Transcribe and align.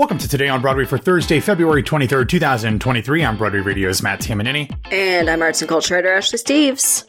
Welcome 0.00 0.16
to 0.16 0.28
Today 0.28 0.48
on 0.48 0.62
Broadway 0.62 0.86
for 0.86 0.96
Thursday, 0.96 1.40
February 1.40 1.82
23rd, 1.82 2.26
2023. 2.26 3.22
I'm 3.22 3.36
Broadway 3.36 3.58
Radio's 3.58 4.02
Matt 4.02 4.20
Tamanini. 4.20 4.74
And 4.90 5.28
I'm 5.28 5.42
arts 5.42 5.60
and 5.60 5.68
culture 5.68 5.92
writer 5.92 6.10
Ashley 6.10 6.38
Steves. 6.38 7.06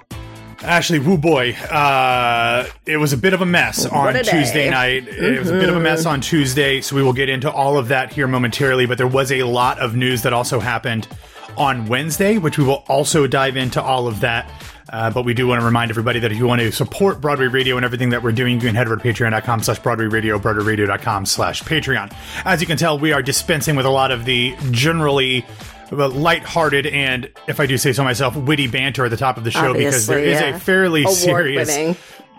Ashley, 0.62 1.00
woo 1.00 1.18
boy, 1.18 1.54
uh, 1.54 2.68
it 2.86 2.98
was 2.98 3.14
a 3.14 3.18
bit 3.18 3.32
of 3.32 3.40
a 3.40 3.46
mess 3.46 3.86
on 3.86 4.14
a 4.14 4.22
Tuesday 4.22 4.66
day. 4.66 4.70
night. 4.70 5.08
It 5.08 5.40
was 5.40 5.50
a 5.50 5.54
bit 5.54 5.70
of 5.70 5.78
a 5.78 5.80
mess 5.80 6.06
on 6.06 6.20
Tuesday, 6.20 6.82
so 6.82 6.98
we 6.98 7.02
will 7.02 7.14
get 7.14 7.30
into 7.30 7.50
all 7.50 7.78
of 7.78 7.88
that 7.88 8.12
here 8.12 8.28
momentarily. 8.28 8.86
But 8.86 8.98
there 8.98 9.08
was 9.08 9.32
a 9.32 9.44
lot 9.44 9.80
of 9.80 9.96
news 9.96 10.24
that 10.24 10.34
also 10.34 10.60
happened 10.60 11.08
on 11.58 11.88
Wednesday, 11.88 12.40
which 12.40 12.58
we 12.58 12.66
will 12.66 12.84
also 12.90 13.26
dive 13.26 13.56
into 13.56 13.82
all 13.82 14.06
of 14.06 14.20
that. 14.20 14.52
Uh, 14.92 15.10
but 15.10 15.24
we 15.24 15.34
do 15.34 15.48
want 15.48 15.62
to 15.62 15.66
remind 15.66 15.90
everybody 15.90 16.20
that 16.20 16.32
if 16.32 16.38
you 16.38 16.46
want 16.46 16.60
to 16.60 16.72
support 16.72 17.22
Broadway 17.22 17.48
Radio 17.48 17.78
and 17.78 17.86
everything 17.86 18.10
that 18.10 18.22
we're 18.24 18.34
doing, 18.34 18.56
you 18.56 18.68
can 18.68 18.76
head 18.76 18.88
over 18.88 18.98
to 18.98 19.02
patreon.com 19.02 19.64
slash 19.64 19.80
Broadway 19.80 20.06
Radio, 20.06 20.38
broadwayradio.com 20.38 21.26
slash 21.26 21.64
Patreon. 21.64 22.14
As 22.44 22.60
you 22.60 22.68
can 22.68 22.78
tell, 22.78 23.00
we 23.00 23.14
are 23.14 23.22
dispensing 23.22 23.76
with 23.78 23.86
a 23.86 23.90
lot 23.90 24.12
of 24.12 24.26
the 24.26 24.54
generally 24.72 25.46
uh, 25.92 26.10
lighthearted 26.10 26.88
and, 26.88 27.30
if 27.48 27.60
I 27.60 27.68
do 27.68 27.78
say 27.78 27.94
so 27.94 28.04
myself, 28.04 28.36
witty 28.36 28.68
banter 28.68 29.06
at 29.06 29.12
the 29.12 29.18
top 29.18 29.38
of 29.38 29.46
the 29.46 29.52
show 29.52 29.74
because 29.74 30.08
there 30.08 30.18
Obviously, 30.18 30.50
is 30.50 30.56
a 30.56 30.60
fairly 30.60 31.06
serious 31.06 31.70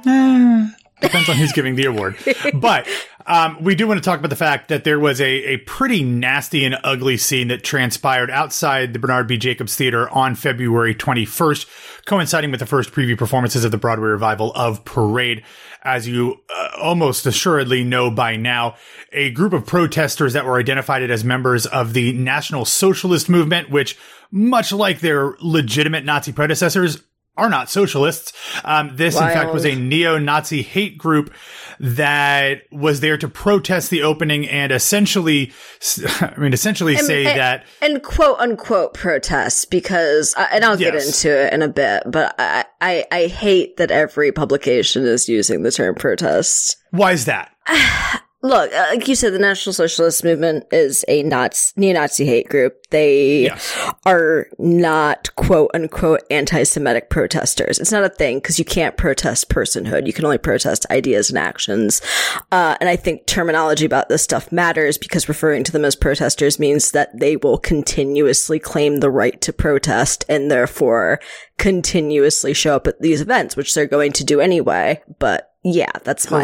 Award-winning. 0.04 0.74
Depends 1.02 1.28
on 1.28 1.36
who's 1.36 1.52
giving 1.52 1.74
the 1.74 1.84
award. 1.86 2.16
But 2.54 2.86
um, 3.26 3.62
we 3.62 3.74
do 3.74 3.86
want 3.86 3.98
to 3.98 4.04
talk 4.04 4.18
about 4.18 4.30
the 4.30 4.36
fact 4.36 4.68
that 4.68 4.84
there 4.84 4.98
was 4.98 5.20
a, 5.20 5.26
a 5.26 5.56
pretty 5.58 6.02
nasty 6.02 6.64
and 6.64 6.76
ugly 6.84 7.16
scene 7.16 7.48
that 7.48 7.62
transpired 7.62 8.30
outside 8.30 8.92
the 8.92 8.98
Bernard 8.98 9.26
B. 9.26 9.36
Jacobs 9.36 9.74
Theater 9.74 10.08
on 10.10 10.34
February 10.34 10.94
21st, 10.94 12.04
coinciding 12.04 12.50
with 12.50 12.60
the 12.60 12.66
first 12.66 12.92
preview 12.92 13.16
performances 13.16 13.64
of 13.64 13.70
the 13.70 13.78
Broadway 13.78 14.08
revival 14.08 14.52
of 14.54 14.84
Parade. 14.84 15.44
As 15.82 16.06
you 16.06 16.40
uh, 16.54 16.68
almost 16.80 17.26
assuredly 17.26 17.84
know 17.84 18.10
by 18.10 18.36
now, 18.36 18.76
a 19.12 19.30
group 19.30 19.52
of 19.52 19.66
protesters 19.66 20.32
that 20.32 20.44
were 20.44 20.58
identified 20.58 21.08
as 21.10 21.24
members 21.24 21.66
of 21.66 21.92
the 21.92 22.12
National 22.12 22.64
Socialist 22.64 23.28
Movement, 23.28 23.70
which, 23.70 23.98
much 24.30 24.72
like 24.72 25.00
their 25.00 25.36
legitimate 25.40 26.04
Nazi 26.04 26.32
predecessors, 26.32 27.02
are 27.36 27.48
not 27.48 27.70
socialists. 27.70 28.32
Um, 28.64 28.96
this, 28.96 29.14
in 29.14 29.22
fact, 29.22 29.52
was 29.52 29.64
a 29.64 29.74
neo-Nazi 29.74 30.62
hate 30.62 30.98
group 30.98 31.32
that 31.80 32.62
was 32.70 33.00
there 33.00 33.16
to 33.16 33.28
protest 33.28 33.90
the 33.90 34.02
opening 34.02 34.46
and 34.48 34.70
essentially, 34.70 35.52
I 36.20 36.34
mean, 36.36 36.52
essentially 36.52 36.96
say 36.96 37.26
and, 37.26 37.38
that 37.38 37.66
and 37.80 38.02
quote 38.02 38.38
unquote 38.38 38.94
protest 38.94 39.70
because 39.70 40.34
uh, 40.36 40.46
and 40.52 40.64
I'll 40.64 40.76
get 40.76 40.94
Yes. 40.94 41.06
into 41.24 41.46
it 41.46 41.52
in 41.52 41.62
a 41.62 41.68
bit, 41.68 42.02
but 42.06 42.34
I, 42.38 42.64
I 42.80 43.04
I 43.10 43.26
hate 43.26 43.78
that 43.78 43.90
every 43.90 44.30
publication 44.30 45.04
is 45.04 45.28
using 45.28 45.62
the 45.62 45.72
term 45.72 45.94
protest. 45.94 46.76
why 46.90 47.12
is 47.12 47.24
that? 47.24 47.50
Look, 48.44 48.72
uh, 48.72 48.86
like 48.90 49.06
you 49.06 49.14
said, 49.14 49.32
the 49.32 49.38
National 49.38 49.72
Socialist 49.72 50.24
Movement 50.24 50.64
is 50.72 51.04
a 51.06 51.22
Nazi, 51.22 51.72
neo-Nazi 51.76 52.26
hate 52.26 52.48
group. 52.48 52.74
They 52.90 53.42
Yes. 53.44 53.72
are 54.04 54.48
not 54.58 55.32
quote 55.36 55.70
unquote 55.74 56.22
anti-Semitic 56.28 57.08
protesters. 57.08 57.78
It's 57.78 57.92
not 57.92 58.02
a 58.02 58.08
thing 58.08 58.38
because 58.38 58.58
you 58.58 58.64
can't 58.64 58.96
protest 58.96 59.48
personhood. 59.48 60.08
You 60.08 60.12
can 60.12 60.24
only 60.24 60.38
protest 60.38 60.86
ideas 60.90 61.30
and 61.30 61.38
actions. 61.38 62.02
Uh, 62.50 62.76
and 62.80 62.88
I 62.88 62.96
think 62.96 63.26
terminology 63.26 63.86
about 63.86 64.08
this 64.08 64.22
stuff 64.22 64.50
matters 64.50 64.98
because 64.98 65.28
referring 65.28 65.62
to 65.62 65.72
them 65.72 65.84
as 65.84 65.94
protesters 65.94 66.58
means 66.58 66.90
that 66.90 67.16
they 67.18 67.36
will 67.36 67.58
continuously 67.58 68.58
claim 68.58 68.96
the 68.98 69.10
right 69.10 69.40
to 69.40 69.52
protest 69.52 70.24
and 70.28 70.50
therefore 70.50 71.20
continuously 71.58 72.54
show 72.54 72.74
up 72.74 72.88
at 72.88 73.00
these 73.00 73.20
events, 73.20 73.56
which 73.56 73.72
they're 73.74 73.86
going 73.86 74.10
to 74.12 74.24
do 74.24 74.40
anyway. 74.40 75.00
But 75.20 75.52
yeah, 75.62 75.92
that's 76.02 76.28
my 76.28 76.42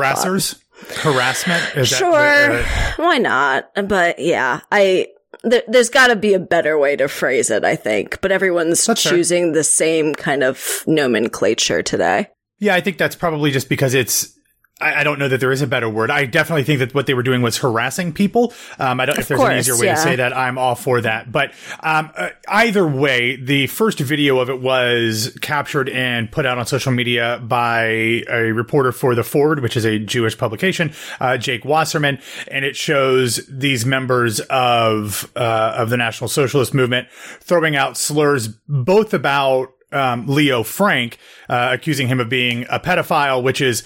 thought. 0.54 0.62
Harassment? 0.96 1.76
Is 1.76 1.88
Sure, 1.88 2.10
the- 2.10 2.62
uh, 2.64 2.92
why 2.96 3.18
not? 3.18 3.70
But 3.88 4.18
yeah, 4.18 4.60
I 4.72 5.08
there, 5.44 5.62
there's 5.68 5.90
got 5.90 6.08
to 6.08 6.16
be 6.16 6.34
a 6.34 6.38
better 6.38 6.78
way 6.78 6.96
to 6.96 7.08
phrase 7.08 7.50
it. 7.50 7.64
I 7.64 7.76
think, 7.76 8.20
but 8.20 8.32
everyone's 8.32 8.84
That's 8.84 9.02
fair. 9.02 9.12
choosing 9.12 9.52
the 9.52 9.64
same 9.64 10.14
kind 10.14 10.42
of 10.42 10.82
nomenclature 10.86 11.82
today. 11.82 12.28
yeah, 12.58 12.74
I 12.74 12.80
think 12.80 12.98
that's 12.98 13.16
probably 13.16 13.50
just 13.50 13.68
because 13.68 13.94
it's. 13.94 14.37
I, 14.80 15.00
I 15.00 15.04
don't 15.04 15.18
know 15.18 15.28
that 15.28 15.40
there 15.40 15.52
is 15.52 15.62
a 15.62 15.66
better 15.66 15.88
word. 15.88 16.10
I 16.10 16.24
definitely 16.26 16.64
think 16.64 16.78
that 16.80 16.94
what 16.94 17.06
they 17.06 17.14
were 17.14 17.22
doing 17.22 17.42
was 17.42 17.56
harassing 17.58 18.12
people. 18.12 18.52
Um, 18.78 19.00
I 19.00 19.06
don't. 19.06 19.16
know 19.16 19.20
if 19.20 19.28
there's 19.28 19.40
an 19.40 19.58
easier 19.58 19.78
way 19.78 19.86
yeah. 19.86 19.94
to 19.94 20.00
say 20.00 20.16
that, 20.16 20.36
I'm 20.36 20.58
all 20.58 20.74
for 20.74 21.00
that. 21.00 21.30
But 21.30 21.52
um, 21.80 22.10
uh, 22.16 22.30
either 22.46 22.86
way, 22.86 23.36
the 23.36 23.66
first 23.66 23.98
video 23.98 24.38
of 24.38 24.48
it 24.48 24.60
was 24.60 25.36
captured 25.40 25.88
and 25.88 26.30
put 26.30 26.46
out 26.46 26.58
on 26.58 26.66
social 26.66 26.92
media 26.92 27.40
by 27.42 28.22
a 28.28 28.52
reporter 28.52 28.92
for 28.92 29.14
the 29.14 29.24
Forward, 29.24 29.60
which 29.60 29.76
is 29.76 29.84
a 29.84 29.98
Jewish 29.98 30.38
publication, 30.38 30.92
uh, 31.20 31.36
Jake 31.36 31.64
Wasserman, 31.64 32.18
and 32.50 32.64
it 32.64 32.76
shows 32.76 33.46
these 33.48 33.84
members 33.84 34.40
of 34.40 35.30
uh, 35.36 35.74
of 35.76 35.90
the 35.90 35.96
National 35.96 36.28
Socialist 36.28 36.72
Movement 36.72 37.08
throwing 37.40 37.76
out 37.76 37.96
slurs 37.96 38.48
both 38.68 39.12
about 39.12 39.72
um, 39.92 40.26
Leo 40.26 40.62
Frank, 40.62 41.18
uh, 41.48 41.70
accusing 41.72 42.08
him 42.08 42.20
of 42.20 42.28
being 42.28 42.66
a 42.70 42.78
pedophile, 42.78 43.42
which 43.42 43.60
is 43.60 43.84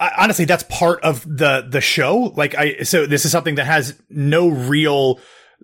honestly, 0.00 0.44
that's 0.44 0.64
part 0.64 1.00
of 1.02 1.22
the 1.24 1.66
the 1.68 1.80
show. 1.80 2.32
Like 2.36 2.54
I, 2.54 2.82
so 2.82 3.06
this 3.06 3.24
is 3.24 3.32
something 3.32 3.56
that 3.56 3.66
has 3.66 4.00
no 4.10 4.48
real 4.48 5.20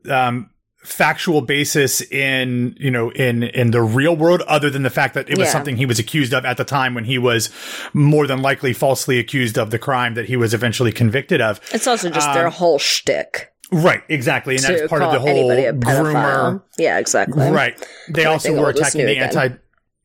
um, 0.09 0.51
factual 0.85 1.41
basis 1.43 2.01
in 2.01 2.77
you 2.79 2.91
know 2.91 3.11
in 3.11 3.43
in 3.43 3.71
the 3.71 3.83
real 3.83 4.17
world, 4.17 4.43
other 4.43 4.71
than 4.71 4.83
the 4.83 4.91
fact 4.91 5.15
that 5.15 5.29
it 5.29 5.39
was 5.39 5.47
Yeah. 5.47 5.53
something 5.53 5.77
he 5.77 5.87
was 5.87 5.99
accused 5.99 6.33
of 6.33 6.45
at 6.45 6.57
the 6.57 6.65
time 6.65 6.95
when 6.95 7.05
he 7.05 7.19
was 7.19 7.51
more 7.93 8.27
than 8.27 8.43
likely 8.43 8.73
falsely 8.73 9.19
accused 9.19 9.59
of 9.59 9.71
the 9.71 9.79
crime 9.79 10.15
that 10.15 10.27
he 10.27 10.37
was 10.37 10.55
eventually 10.55 10.93
convicted 10.93 11.41
of. 11.41 11.61
It's 11.73 11.87
also 11.87 12.11
just 12.11 12.33
their 12.33 12.51
whole 12.51 12.79
shtick 12.79 13.53
Right, 13.71 14.03
exactly, 14.09 14.57
and 14.57 14.65
that's 14.65 14.89
part 14.89 15.03
of 15.03 15.13
the 15.13 15.21
whole 15.21 15.51
groomer. 15.51 16.63
Yeah, 16.79 16.99
exactly. 16.99 17.51
Right. 17.51 17.79
They 18.09 18.25
also 18.25 18.59
were 18.59 18.71
attacking 18.71 19.05
the 19.05 19.13
again. 19.13 19.59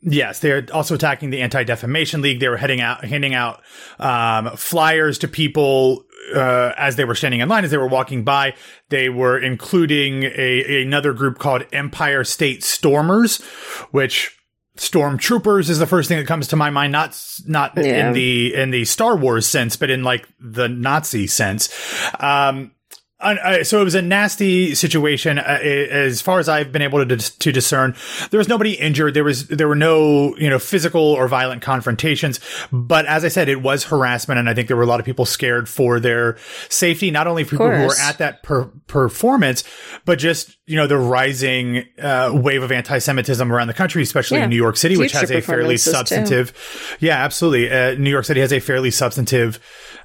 Yes, 0.05 0.39
they're 0.39 0.65
also 0.73 0.95
attacking 0.95 1.29
the 1.29 1.41
Anti 1.41 1.63
Defamation 1.63 2.21
League. 2.21 2.39
They 2.39 2.49
were 2.49 2.57
heading 2.57 2.81
out, 2.81 3.05
handing 3.05 3.33
out 3.33 3.61
um, 3.99 4.55
flyers 4.57 5.17
to 5.19 5.27
people 5.27 6.03
uh, 6.35 6.73
as 6.77 6.95
they 6.97 7.05
were 7.05 7.15
standing 7.15 7.39
in 7.39 7.47
line, 7.49 7.63
as 7.63 7.71
they 7.71 7.77
were 7.77 7.87
walking 7.87 8.23
by. 8.23 8.53
They 8.89 9.07
were 9.09 9.37
including 9.39 10.23
a 10.23 10.81
another 10.83 11.13
group 11.13 11.39
called 11.39 11.63
Empire 11.71 12.23
State 12.23 12.63
Stormers, 12.63 13.41
which 13.91 14.37
stormtroopers 14.77 15.69
is 15.69 15.79
the 15.79 15.85
first 15.87 16.09
thing 16.09 16.17
that 16.17 16.27
comes 16.27 16.47
to 16.49 16.55
my 16.55 16.69
mind. 16.69 16.91
Not 16.91 17.17
not 17.47 17.73
Yeah. 17.77 18.07
in 18.07 18.13
the 18.13 18.53
in 18.55 18.71
the 18.71 18.85
Star 18.85 19.15
Wars 19.15 19.45
sense, 19.45 19.75
but 19.75 19.89
in 19.89 20.03
like 20.03 20.27
the 20.39 20.67
Nazi 20.67 21.27
sense. 21.27 21.69
Um, 22.19 22.71
un- 23.23 23.39
uh, 23.39 23.63
so 23.63 23.81
it 23.81 23.83
was 23.83 23.95
a 23.95 24.01
nasty 24.01 24.75
situation 24.75 25.39
uh, 25.39 25.41
as 25.41 26.21
far 26.21 26.39
as 26.39 26.47
I've 26.49 26.71
been 26.71 26.81
able 26.81 26.99
to 26.99 27.05
dis- 27.05 27.29
to 27.37 27.51
discern. 27.51 27.95
There 28.31 28.37
was 28.37 28.47
nobody 28.47 28.73
injured. 28.73 29.13
There 29.13 29.23
was 29.23 29.47
there 29.47 29.67
were 29.67 29.75
no 29.75 30.35
you 30.37 30.49
know 30.49 30.59
physical 30.59 31.01
or 31.01 31.27
violent 31.27 31.61
confrontations. 31.61 32.39
But 32.71 33.05
as 33.05 33.23
I 33.25 33.29
said, 33.29 33.49
it 33.49 33.61
was 33.61 33.85
harassment, 33.85 34.39
and 34.39 34.49
I 34.49 34.53
think 34.53 34.67
there 34.67 34.77
were 34.77 34.83
a 34.83 34.87
lot 34.87 34.99
of 34.99 35.05
people 35.05 35.25
scared 35.25 35.67
for 35.69 35.99
their 35.99 36.37
safety. 36.69 37.11
Not 37.11 37.27
only 37.27 37.43
for 37.43 37.51
people 37.51 37.71
who 37.71 37.85
were 37.87 37.95
at 38.01 38.17
that 38.19 38.43
per- 38.43 38.69
performance, 38.87 39.63
but 40.05 40.19
just 40.19 40.57
you 40.65 40.75
know 40.75 40.87
the 40.87 40.97
rising 40.97 41.85
uh, 42.01 42.31
wave 42.33 42.63
of 42.63 42.71
anti-Semitism 42.71 43.51
around 43.51 43.67
the 43.67 43.73
country, 43.73 44.01
especially 44.03 44.37
Yeah. 44.37 44.45
in 44.45 44.49
New 44.49 44.55
York 44.55 44.77
City, 44.77 44.97
which 44.97 45.11
has 45.13 45.31
a 45.31 45.41
fairly 45.41 45.75
performances, 45.75 45.85
too. 45.85 45.91
substantive. 45.91 46.97
Yeah, 46.99 47.23
absolutely. 47.23 47.71
Uh, 47.71 47.95
New 47.95 48.09
York 48.09 48.25
City 48.25 48.39
has 48.41 48.53
a 48.53 48.59
fairly 48.59 48.91
substantive 48.91 49.59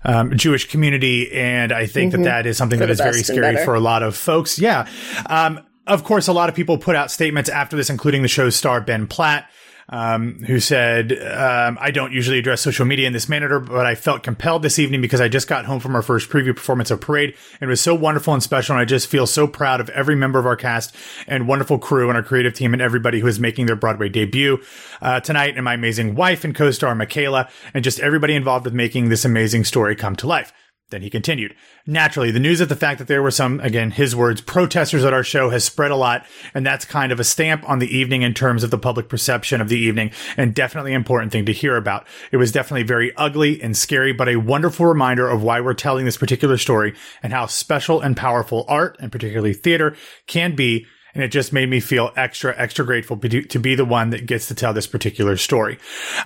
um, 0.04 0.36
Jewish 0.36 0.68
community, 0.70 1.32
and 1.32 1.72
I 1.72 1.86
think 1.86 2.12
that 2.12 2.22
that 2.24 2.46
is 2.46 2.56
something 2.56 2.78
that 2.78 2.88
Mm-hmm. 2.88 3.02
the 3.02 3.08
is 3.08 3.26
very 3.28 3.36
scary 3.38 3.64
for 3.64 3.74
a 3.74 3.80
lot 3.80 4.02
of 4.02 4.16
folks. 4.16 4.58
Yeah. 4.58 4.88
Um, 5.26 5.60
of 5.86 6.04
course, 6.04 6.28
a 6.28 6.32
lot 6.32 6.48
of 6.48 6.54
people 6.54 6.78
put 6.78 6.96
out 6.96 7.10
statements 7.10 7.48
after 7.48 7.76
this, 7.76 7.88
including 7.90 8.22
the 8.22 8.28
show's 8.28 8.54
star 8.54 8.80
Ben 8.80 9.06
Platt. 9.06 9.48
Um, 9.90 10.44
who 10.44 10.60
said, 10.60 11.12
um, 11.12 11.78
I 11.80 11.90
don't 11.90 12.12
usually 12.12 12.38
address 12.38 12.60
social 12.60 12.84
media 12.84 13.06
in 13.06 13.14
this 13.14 13.26
manner, 13.26 13.58
but 13.58 13.86
I 13.86 13.94
felt 13.94 14.22
compelled 14.22 14.60
this 14.60 14.78
evening 14.78 15.00
because 15.00 15.18
I 15.18 15.28
just 15.28 15.48
got 15.48 15.64
home 15.64 15.80
from 15.80 15.96
our 15.96 16.02
first 16.02 16.28
preview 16.28 16.54
performance 16.54 16.90
of 16.90 17.00
Parade 17.00 17.34
and 17.58 17.68
it 17.68 17.70
was 17.70 17.80
so 17.80 17.94
wonderful 17.94 18.34
and 18.34 18.42
special. 18.42 18.74
And 18.74 18.82
I 18.82 18.84
just 18.84 19.06
feel 19.06 19.26
so 19.26 19.46
proud 19.46 19.80
of 19.80 19.88
every 19.88 20.14
member 20.14 20.38
of 20.38 20.44
our 20.44 20.56
cast 20.56 20.94
and 21.26 21.48
wonderful 21.48 21.78
crew 21.78 22.08
and 22.08 22.18
our 22.18 22.22
creative 22.22 22.52
team 22.52 22.74
and 22.74 22.82
everybody 22.82 23.20
who 23.20 23.26
is 23.28 23.40
making 23.40 23.64
their 23.64 23.76
Broadway 23.76 24.10
debut 24.10 24.62
uh, 25.00 25.20
tonight 25.20 25.54
and 25.56 25.64
my 25.64 25.72
amazing 25.72 26.14
wife 26.14 26.44
and 26.44 26.54
co-star 26.54 26.94
Micaela 26.94 27.48
and 27.72 27.82
just 27.82 27.98
everybody 28.00 28.34
involved 28.34 28.66
with 28.66 28.74
making 28.74 29.08
this 29.08 29.24
amazing 29.24 29.64
story 29.64 29.96
come 29.96 30.16
to 30.16 30.26
life. 30.26 30.52
Then 30.90 31.02
he 31.02 31.10
continued. 31.10 31.54
Naturally, 31.86 32.30
the 32.30 32.40
news 32.40 32.62
of 32.62 32.70
the 32.70 32.76
fact 32.76 32.98
that 32.98 33.08
there 33.08 33.22
were 33.22 33.30
some, 33.30 33.60
again, 33.60 33.90
his 33.90 34.16
words, 34.16 34.40
protesters 34.40 35.04
at 35.04 35.12
our 35.12 35.22
show 35.22 35.50
has 35.50 35.62
spread 35.62 35.90
a 35.90 35.96
lot, 35.96 36.24
and 36.54 36.64
that's 36.64 36.86
kind 36.86 37.12
of 37.12 37.20
a 37.20 37.24
stamp 37.24 37.68
on 37.68 37.78
the 37.78 37.94
evening 37.94 38.22
in 38.22 38.32
terms 38.32 38.64
of 38.64 38.70
the 38.70 38.78
public 38.78 39.08
perception 39.10 39.60
of 39.60 39.68
the 39.68 39.78
evening, 39.78 40.10
and 40.38 40.54
definitely 40.54 40.92
an 40.92 40.96
important 40.96 41.30
thing 41.30 41.44
to 41.44 41.52
hear 41.52 41.76
about. 41.76 42.06
It 42.32 42.38
was 42.38 42.52
definitely 42.52 42.84
very 42.84 43.14
ugly 43.16 43.60
and 43.60 43.76
scary, 43.76 44.12
but 44.14 44.30
a 44.30 44.36
wonderful 44.36 44.86
reminder 44.86 45.28
of 45.28 45.42
why 45.42 45.60
we're 45.60 45.74
telling 45.74 46.06
this 46.06 46.16
particular 46.16 46.56
story 46.56 46.94
and 47.22 47.34
how 47.34 47.44
special 47.44 48.00
and 48.00 48.16
powerful 48.16 48.64
art, 48.66 48.96
and 48.98 49.12
particularly 49.12 49.52
theater, 49.52 49.94
can 50.26 50.56
be 50.56 50.86
and 51.18 51.24
it 51.24 51.32
just 51.32 51.52
made 51.52 51.68
me 51.68 51.80
feel 51.80 52.12
extra, 52.14 52.54
extra 52.56 52.86
grateful 52.86 53.16
to 53.16 53.58
be 53.58 53.74
the 53.74 53.84
one 53.84 54.10
that 54.10 54.24
gets 54.24 54.46
to 54.46 54.54
tell 54.54 54.72
this 54.72 54.86
particular 54.86 55.36
story. 55.36 55.76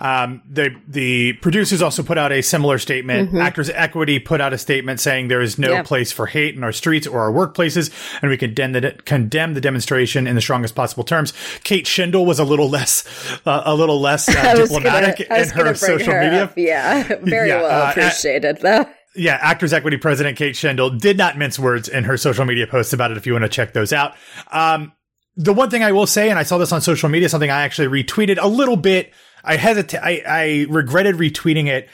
Um, 0.02 0.42
the 0.46 0.76
the 0.86 1.32
producers 1.34 1.80
also 1.80 2.02
put 2.02 2.18
out 2.18 2.30
a 2.30 2.42
similar 2.42 2.76
statement. 2.76 3.30
Mm-hmm. 3.30 3.38
Actors 3.38 3.70
Equity 3.70 4.18
put 4.18 4.42
out 4.42 4.52
a 4.52 4.58
statement 4.58 5.00
saying 5.00 5.28
there 5.28 5.40
is 5.40 5.58
no 5.58 5.70
yep. 5.70 5.86
place 5.86 6.12
for 6.12 6.26
hate 6.26 6.56
in 6.56 6.62
our 6.62 6.72
streets 6.72 7.06
or 7.06 7.22
our 7.22 7.32
workplaces, 7.32 7.90
and 8.20 8.30
we 8.30 8.36
condemn 8.36 8.72
the 8.72 8.92
condemn 9.06 9.54
the 9.54 9.62
demonstration 9.62 10.26
in 10.26 10.34
the 10.34 10.42
strongest 10.42 10.74
possible 10.74 11.04
terms. 11.04 11.32
Kate 11.64 11.86
Shindle 11.86 12.26
was 12.26 12.38
a 12.38 12.44
little 12.44 12.68
less 12.68 13.06
uh, 13.46 13.62
a 13.64 13.74
little 13.74 13.98
less 13.98 14.28
uh, 14.36 14.54
diplomatic 14.54 15.26
gonna, 15.26 15.40
in 15.40 15.48
her 15.48 15.74
social 15.74 16.12
her 16.12 16.20
media. 16.20 16.44
Up. 16.44 16.58
Yeah, 16.58 17.02
very 17.22 17.48
yeah, 17.48 17.62
well 17.62 17.88
uh, 17.88 17.90
appreciated 17.92 18.58
though 18.60 18.84
yeah, 19.14 19.38
Actors 19.40 19.72
Equity 19.72 19.96
President 19.96 20.36
Kate 20.36 20.56
Shindle 20.56 20.90
did 20.90 21.18
not 21.18 21.36
mince 21.36 21.58
words 21.58 21.88
in 21.88 22.04
her 22.04 22.16
social 22.16 22.44
media 22.44 22.66
posts 22.66 22.92
about 22.92 23.10
it 23.10 23.16
if 23.16 23.26
you 23.26 23.32
want 23.32 23.44
to 23.44 23.48
check 23.48 23.72
those 23.72 23.92
out. 23.92 24.14
Um, 24.50 24.92
the 25.36 25.52
one 25.52 25.70
thing 25.70 25.82
I 25.82 25.92
will 25.92 26.06
say, 26.06 26.30
and 26.30 26.38
I 26.38 26.42
saw 26.42 26.58
this 26.58 26.72
on 26.72 26.80
social 26.80 27.08
media, 27.08 27.28
something 27.28 27.50
I 27.50 27.62
actually 27.62 27.88
retweeted 27.88 28.38
a 28.40 28.48
little 28.48 28.76
bit. 28.76 29.12
I 29.44 29.56
hesitate, 29.56 30.00
I, 30.00 30.22
I 30.26 30.66
regretted 30.68 31.16
retweeting 31.16 31.66
it, 31.66 31.88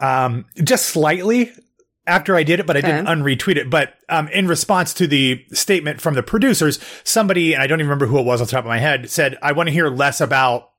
um, 0.00 0.46
just 0.62 0.86
slightly 0.86 1.52
after 2.06 2.34
I 2.34 2.42
did 2.42 2.60
it, 2.60 2.66
but 2.66 2.76
I 2.76 2.80
didn't 2.80 3.06
unretweet 3.06 3.56
it. 3.56 3.68
But, 3.68 3.94
um, 4.08 4.28
in 4.28 4.48
response 4.48 4.94
to 4.94 5.06
the 5.06 5.44
statement 5.52 6.00
from 6.00 6.14
the 6.14 6.22
producers, 6.22 6.78
somebody, 7.04 7.52
and 7.52 7.62
I 7.62 7.66
don't 7.66 7.80
even 7.80 7.88
remember 7.88 8.06
who 8.06 8.18
it 8.18 8.24
was 8.24 8.40
off 8.40 8.48
the 8.48 8.52
top 8.52 8.64
of 8.64 8.68
my 8.68 8.78
head, 8.78 9.10
said, 9.10 9.36
I 9.42 9.52
want 9.52 9.66
to 9.66 9.72
hear 9.72 9.90
less 9.90 10.20
about 10.20 10.70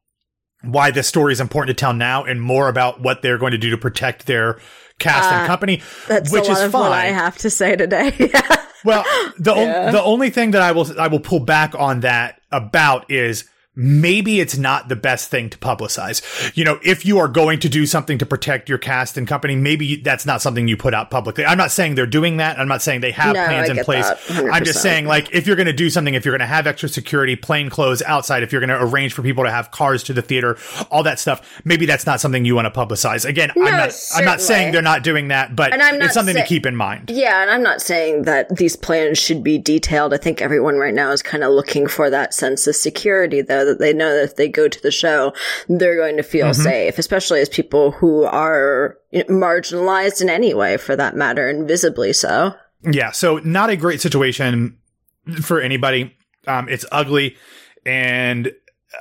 why 0.63 0.91
this 0.91 1.07
story 1.07 1.31
is 1.31 1.39
important 1.39 1.77
to 1.77 1.79
tell 1.79 1.93
now 1.93 2.23
and 2.23 2.41
more 2.41 2.67
about 2.67 3.01
what 3.01 3.21
they're 3.21 3.37
going 3.37 3.51
to 3.51 3.57
do 3.57 3.69
to 3.69 3.77
protect 3.77 4.25
their 4.25 4.59
cast 4.99 5.31
uh, 5.31 5.35
and 5.35 5.47
company, 5.47 5.81
that's 6.07 6.31
which 6.31 6.47
is 6.49 6.63
fine. 6.71 6.91
I 6.91 7.05
have 7.05 7.37
to 7.39 7.49
say 7.49 7.75
today. 7.75 8.13
well, 8.83 9.03
the 9.37 9.55
yeah. 9.55 9.87
o- 9.87 9.91
the 9.91 10.03
only 10.03 10.29
thing 10.29 10.51
that 10.51 10.61
I 10.61 10.71
will 10.71 10.87
I 10.99 11.07
will 11.07 11.19
pull 11.19 11.39
back 11.39 11.73
on 11.75 12.01
that 12.01 12.41
about 12.51 13.09
is 13.09 13.49
maybe 13.79 14.41
it's 14.41 14.57
not 14.57 14.89
the 14.89 14.95
best 14.95 15.29
thing 15.29 15.49
to 15.49 15.57
publicize. 15.57 16.21
You 16.55 16.65
know, 16.65 16.79
if 16.83 17.05
you 17.05 17.17
are 17.19 17.29
going 17.29 17.59
to 17.59 17.69
do 17.69 17.85
something 17.85 18.17
to 18.17 18.25
protect 18.25 18.67
your 18.67 18.77
cast 18.77 19.17
and 19.17 19.27
company, 19.27 19.55
maybe 19.55 19.95
that's 19.95 20.25
not 20.25 20.41
something 20.41 20.67
you 20.67 20.75
put 20.75 20.93
out 20.93 21.09
publicly. 21.09 21.45
I'm 21.45 21.57
not 21.57 21.71
saying 21.71 21.95
they're 21.95 22.05
doing 22.05 22.37
that. 22.37 22.59
I'm 22.59 22.67
not 22.67 22.81
saying 22.81 22.99
they 23.01 23.11
have 23.11 23.33
no, 23.35 23.45
plans 23.45 23.69
in 23.69 23.77
place. 23.77 24.11
I'm 24.29 24.65
just 24.65 24.81
saying, 24.81 25.05
like, 25.05 25.33
if 25.33 25.47
you're 25.47 25.55
going 25.55 25.67
to 25.67 25.73
do 25.73 25.89
something, 25.89 26.13
if 26.13 26.25
you're 26.25 26.33
going 26.33 26.39
to 26.41 26.45
have 26.45 26.67
extra 26.67 26.89
security, 26.89 27.35
plain 27.37 27.69
clothes 27.69 28.01
outside, 28.01 28.43
if 28.43 28.51
you're 28.51 28.61
going 28.61 28.69
to 28.69 28.83
arrange 28.83 29.13
for 29.13 29.21
people 29.21 29.45
to 29.45 29.51
have 29.51 29.71
cars 29.71 30.03
to 30.03 30.13
the 30.13 30.21
theater, 30.21 30.57
all 30.91 31.03
that 31.03 31.19
stuff, 31.19 31.61
maybe 31.63 31.85
that's 31.85 32.05
not 32.05 32.19
something 32.19 32.43
you 32.43 32.55
want 32.55 32.71
to 32.71 32.77
publicize. 32.77 33.23
Again, 33.23 33.51
no, 33.55 33.65
I'm 33.65 33.77
not, 33.77 33.93
certainly. 33.93 34.19
I'm 34.19 34.25
not 34.33 34.41
saying 34.41 34.71
they're 34.73 34.81
not 34.81 35.03
doing 35.03 35.29
that, 35.29 35.55
but 35.55 35.71
it's 35.73 36.13
something 36.13 36.35
say- 36.35 36.41
to 36.41 36.47
keep 36.47 36.65
in 36.65 36.75
mind. 36.75 37.09
Yeah. 37.09 37.41
And 37.41 37.49
I'm 37.49 37.63
not 37.63 37.81
saying 37.81 38.23
that 38.23 38.57
these 38.57 38.75
plans 38.75 39.17
should 39.17 39.43
be 39.43 39.57
detailed. 39.57 40.13
I 40.13 40.17
think 40.17 40.41
everyone 40.41 40.75
right 40.75 40.93
now 40.93 41.11
is 41.11 41.21
kind 41.21 41.43
of 41.43 41.51
looking 41.53 41.87
for 41.87 42.09
that 42.09 42.33
sense 42.33 42.67
of 42.67 42.75
security, 42.75 43.41
though, 43.41 43.68
that 43.69 43.79
they 43.79 43.93
know 43.93 44.13
that 44.13 44.23
if 44.23 44.35
they 44.35 44.47
go 44.47 44.67
to 44.67 44.81
the 44.81 44.91
show, 44.91 45.33
they're 45.67 45.95
going 45.95 46.17
to 46.17 46.23
feel 46.23 46.47
mm-hmm. 46.47 46.61
safe, 46.61 46.97
especially 46.97 47.41
as 47.41 47.49
people 47.49 47.91
who 47.91 48.23
are 48.23 48.97
marginalized 49.13 50.21
in 50.21 50.29
any 50.29 50.53
way, 50.53 50.77
for 50.77 50.95
that 50.95 51.15
matter, 51.15 51.47
and 51.47 51.67
visibly 51.67 52.13
so. 52.13 52.53
Yeah. 52.83 53.11
So 53.11 53.37
not 53.39 53.69
a 53.69 53.75
great 53.75 54.01
situation 54.01 54.77
for 55.41 55.61
anybody. 55.61 56.15
Um, 56.47 56.69
it's 56.69 56.85
ugly. 56.91 57.35
And 57.85 58.51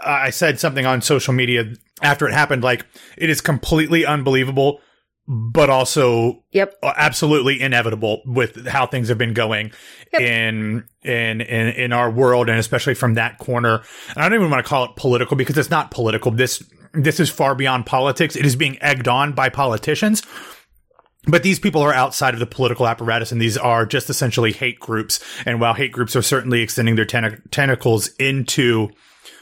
I 0.05 0.31
said 0.31 0.61
something 0.61 0.87
on 0.87 1.03
social 1.03 1.33
media 1.33 1.73
after 2.03 2.29
it 2.29 2.33
happened, 2.33 2.63
like 2.63 2.87
it 3.17 3.31
is 3.31 3.41
completely 3.41 4.05
unbelievable 4.07 4.81
but 5.29 5.69
also 5.69 6.43
yep. 6.53 6.75
Uh, 6.83 6.95
absolutely 6.97 7.61
inevitable 7.61 8.23
with 8.25 8.67
how 8.67 8.87
things 8.87 9.09
have 9.11 9.19
been 9.19 9.35
going 9.35 9.71
yep. 10.13 10.23
in, 10.23 10.85
in 11.03 11.43
in 11.43 11.69
in 11.69 11.93
our 11.93 12.11
world 12.11 12.49
and 12.49 12.59
especially 12.59 12.95
from 12.95 13.15
that 13.15 13.37
corner. 13.39 13.83
And 14.09 14.19
I 14.19 14.29
don't 14.29 14.39
even 14.39 14.51
want 14.51 14.65
to 14.65 14.69
call 14.69 14.85
it 14.87 14.97
political 14.97 15.37
because 15.37 15.59
it's 15.59 15.71
not 15.71 15.91
political. 15.91 16.33
This 16.33 16.63
this 16.95 17.21
is 17.21 17.29
far 17.29 17.55
beyond 17.55 17.85
politics. 17.85 18.37
It 18.37 18.47
is 18.47 18.57
being 18.57 18.81
egged 18.81 19.07
on 19.07 19.35
by 19.35 19.51
politicians. 19.51 20.23
But 21.27 21.43
these 21.43 21.59
people 21.59 21.83
are 21.83 21.93
outside 21.93 22.33
of 22.33 22.41
the 22.41 22.47
political 22.47 22.89
apparatus 22.89 23.31
and 23.31 23.41
these 23.41 23.59
are 23.59 23.85
just 23.85 24.09
essentially 24.09 24.53
hate 24.53 24.81
groups. 24.81 25.23
And 25.45 25.61
while 25.61 25.75
hate 25.75 25.93
groups 25.93 26.17
are 26.17 26.23
certainly 26.23 26.63
extending 26.63 26.97
their 26.97 27.05
ten- 27.05 27.43
tentacles 27.51 28.09
into 28.19 28.89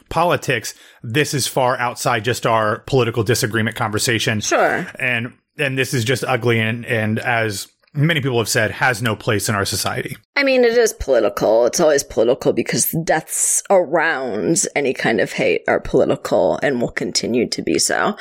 politics, 0.09 0.75
this 1.05 1.33
is 1.33 1.47
far 1.47 1.79
outside 1.79 2.25
just 2.25 2.45
our 2.45 2.81
political 2.81 3.23
disagreement 3.23 3.77
conversation. 3.77 4.41
Sure. 4.41 4.85
And 4.99 5.33
and 5.59 5.79
this 5.79 5.95
is 5.95 6.05
just 6.05 6.25
ugly 6.25 6.61
and 6.61 6.85
and 6.87 7.19
as 7.19 7.69
many 7.95 8.21
people 8.21 8.39
have 8.39 8.49
said 8.49 8.71
has 8.71 9.03
no 9.03 9.17
place 9.17 9.49
in 9.49 9.55
our 9.55 9.65
society. 9.65 10.17
I 10.37 10.45
mean, 10.45 10.65
it 10.65 10.77
is 10.77 10.93
political. 10.93 11.65
It's 11.65 11.81
always 11.81 12.05
political 12.05 12.53
because 12.53 12.95
deaths 13.05 13.63
around 13.71 14.65
any 14.77 14.93
kind 14.93 15.19
of 15.19 15.33
hate 15.33 15.63
are 15.67 15.81
political 15.81 16.59
and 16.63 16.79
will 16.79 16.91
continue 16.91 17.49
to 17.49 17.63
be 17.63 17.79
so. 17.79 18.17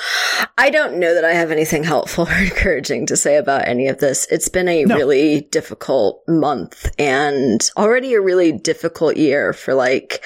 I 0.58 0.70
don't 0.70 0.98
know 0.98 1.14
that 1.14 1.26
I 1.26 1.34
have 1.34 1.52
anything 1.52 1.84
helpful 1.84 2.26
or 2.30 2.38
encouraging 2.38 3.06
to 3.08 3.18
say 3.18 3.36
about 3.36 3.68
any 3.68 3.88
of 3.90 4.00
this. 4.00 4.28
It's 4.32 4.48
been 4.48 4.70
a 4.70 4.86
no. 4.86 4.96
really 4.96 5.42
difficult 5.52 6.24
month 6.26 6.90
and 6.98 7.70
already 7.76 8.14
a 8.14 8.22
really 8.22 8.54
difficult 8.54 9.18
year 9.18 9.52
for 9.52 9.74
like 9.74 10.24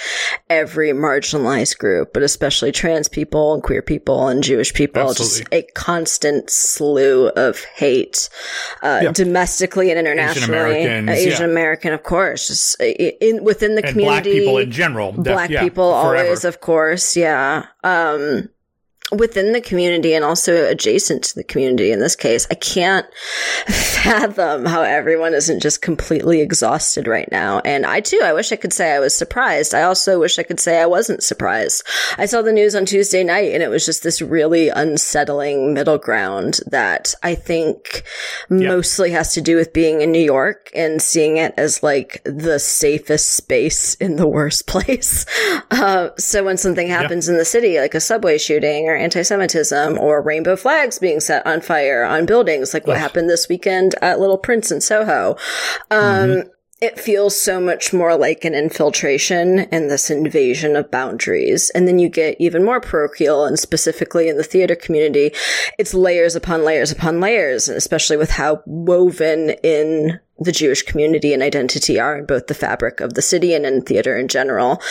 every 0.48 0.90
marginalized 0.90 1.80
group, 1.80 2.14
but 2.14 2.22
especially 2.22 2.72
trans 2.72 3.08
people 3.08 3.56
and 3.56 3.64
queer 3.64 3.82
people 3.82 4.28
and 4.28 4.44
Jewish 4.44 4.74
people. 4.76 5.10
Absolutely. 5.10 5.40
Just 5.40 5.54
a 5.54 5.72
constant 5.74 6.52
slew 6.52 7.30
of 7.30 7.64
hate, 7.64 8.30
uh, 8.84 9.00
yeah. 9.04 9.12
domestically 9.12 9.90
and 9.90 10.00
internationally. 10.00 10.86
Asian. 11.10 11.50
American, 11.50 11.79
of 11.86 12.04
course, 12.04 12.48
just 12.48 12.80
in 12.82 13.44
within 13.44 13.76
the 13.76 13.84
and 13.84 13.92
community. 13.92 14.32
Black 14.32 14.40
people 14.40 14.58
in 14.58 14.72
general. 14.72 15.12
Black 15.12 15.50
yeah, 15.50 15.62
people 15.62 15.92
forever. 15.92 16.26
always, 16.26 16.46
of 16.46 16.62
course, 16.62 17.16
yeah. 17.18 17.66
Um, 17.84 18.50
within 19.12 19.54
the 19.54 19.62
community 19.62 20.14
and 20.14 20.24
also 20.24 20.66
adjacent 20.66 21.24
to 21.24 21.36
the 21.36 21.44
community 21.44 21.92
in 21.92 22.00
this 22.00 22.16
case. 22.16 22.48
I 22.52 22.56
can't 22.56 23.08
fathom 23.68 24.66
how 24.66 24.82
everyone 24.82 25.34
isn't 25.34 25.62
just 25.62 25.82
completely 25.82 26.42
exhausted 26.42 27.08
right 27.08 27.30
now. 27.32 27.60
And 27.66 27.86
I 27.86 28.02
too, 28.02 28.22
I 28.24 28.34
wish 28.34 28.52
I 28.52 28.56
could 28.56 28.74
say 28.74 28.94
I 28.94 29.00
was 29.00 29.16
surprised. 29.16 29.74
I 29.74 29.84
also 29.84 30.20
wish 30.20 30.38
I 30.38 30.44
could 30.44 30.60
say 30.60 30.82
I 30.82 30.86
wasn't 30.86 31.24
surprised. 31.24 31.86
I 32.18 32.26
saw 32.26 32.42
the 32.42 32.54
news 32.54 32.76
on 32.76 32.86
Tuesday 32.86 33.24
night 33.24 33.54
and 33.54 33.64
it 33.64 33.70
was 33.70 33.86
just 33.86 34.04
this 34.04 34.22
really 34.22 34.70
unsettling 34.70 35.74
middle 35.74 35.98
ground 35.98 36.60
that 36.68 37.16
I 37.24 37.36
think 37.36 38.04
yep. 38.50 38.62
mostly 38.62 39.12
has 39.12 39.34
to 39.34 39.42
do 39.42 39.56
with 39.56 39.74
being 39.74 40.02
in 40.02 40.12
New 40.12 40.20
York 40.20 40.70
and 40.76 41.02
seeing 41.02 41.38
it 41.38 41.54
as 41.58 41.82
like 41.82 42.22
the 42.26 42.60
safest 42.60 43.30
space 43.34 43.96
in 43.96 44.18
the 44.18 44.28
worst 44.28 44.68
place. 44.68 45.26
Uh, 45.72 46.10
so 46.18 46.44
when 46.44 46.58
something 46.58 46.88
happens 46.88 47.28
yep. 47.28 47.34
in 47.34 47.38
the 47.38 47.46
city, 47.46 47.80
like 47.80 47.96
a 47.96 48.00
subway 48.00 48.38
shooting 48.38 48.88
or 48.88 48.99
anti-Semitism 49.00 49.98
or 49.98 50.22
rainbow 50.22 50.56
flags 50.56 51.00
being 51.00 51.20
set 51.20 51.46
on 51.46 51.62
fire 51.62 52.04
on 52.04 52.26
buildings, 52.26 52.74
like 52.74 52.88
what 52.88 52.98
happened 52.98 53.30
this 53.30 53.50
weekend 53.50 53.96
at 54.02 54.20
Little 54.20 54.38
Prince 54.38 54.72
in 54.72 54.82
Soho. 54.82 55.36
Um, 55.90 56.00
mm-hmm 56.30 56.50
it 56.82 57.00
feels 57.00 57.40
so 57.40 57.60
much 57.60 57.92
more 57.92 58.16
like 58.16 58.46
an 58.46 58.56
infiltration 58.56 59.60
and 59.60 59.90
this 59.90 60.10
invasion 60.10 60.76
of 60.76 60.90
boundaries. 60.90 61.70
And 61.72 61.88
then 61.88 62.00
you 62.00 62.08
get 62.08 62.40
even 62.40 62.64
more 62.64 62.80
parochial 62.80 63.46
and 63.46 63.60
specifically 63.60 64.30
in 64.30 64.38
the 64.38 64.44
theater 64.44 64.76
community, 64.76 65.32
it's 65.78 65.94
layers 65.94 66.36
upon 66.36 66.64
layers 66.64 66.92
upon 66.92 67.20
layers, 67.20 67.68
especially 67.68 68.16
with 68.16 68.32
how 68.32 68.64
woven 68.66 69.52
in 69.62 70.20
the 70.40 70.52
Jewish 70.52 70.84
community 70.84 71.34
and 71.34 71.44
identity 71.44 72.00
are 72.00 72.18
in 72.18 72.26
both 72.26 72.48
the 72.48 72.54
fabric 72.54 73.00
of 73.02 73.14
the 73.14 73.22
city 73.22 73.54
and 73.54 73.66
in 73.66 73.82
theater 73.82 74.18
in 74.18 74.28
general. 74.28 74.82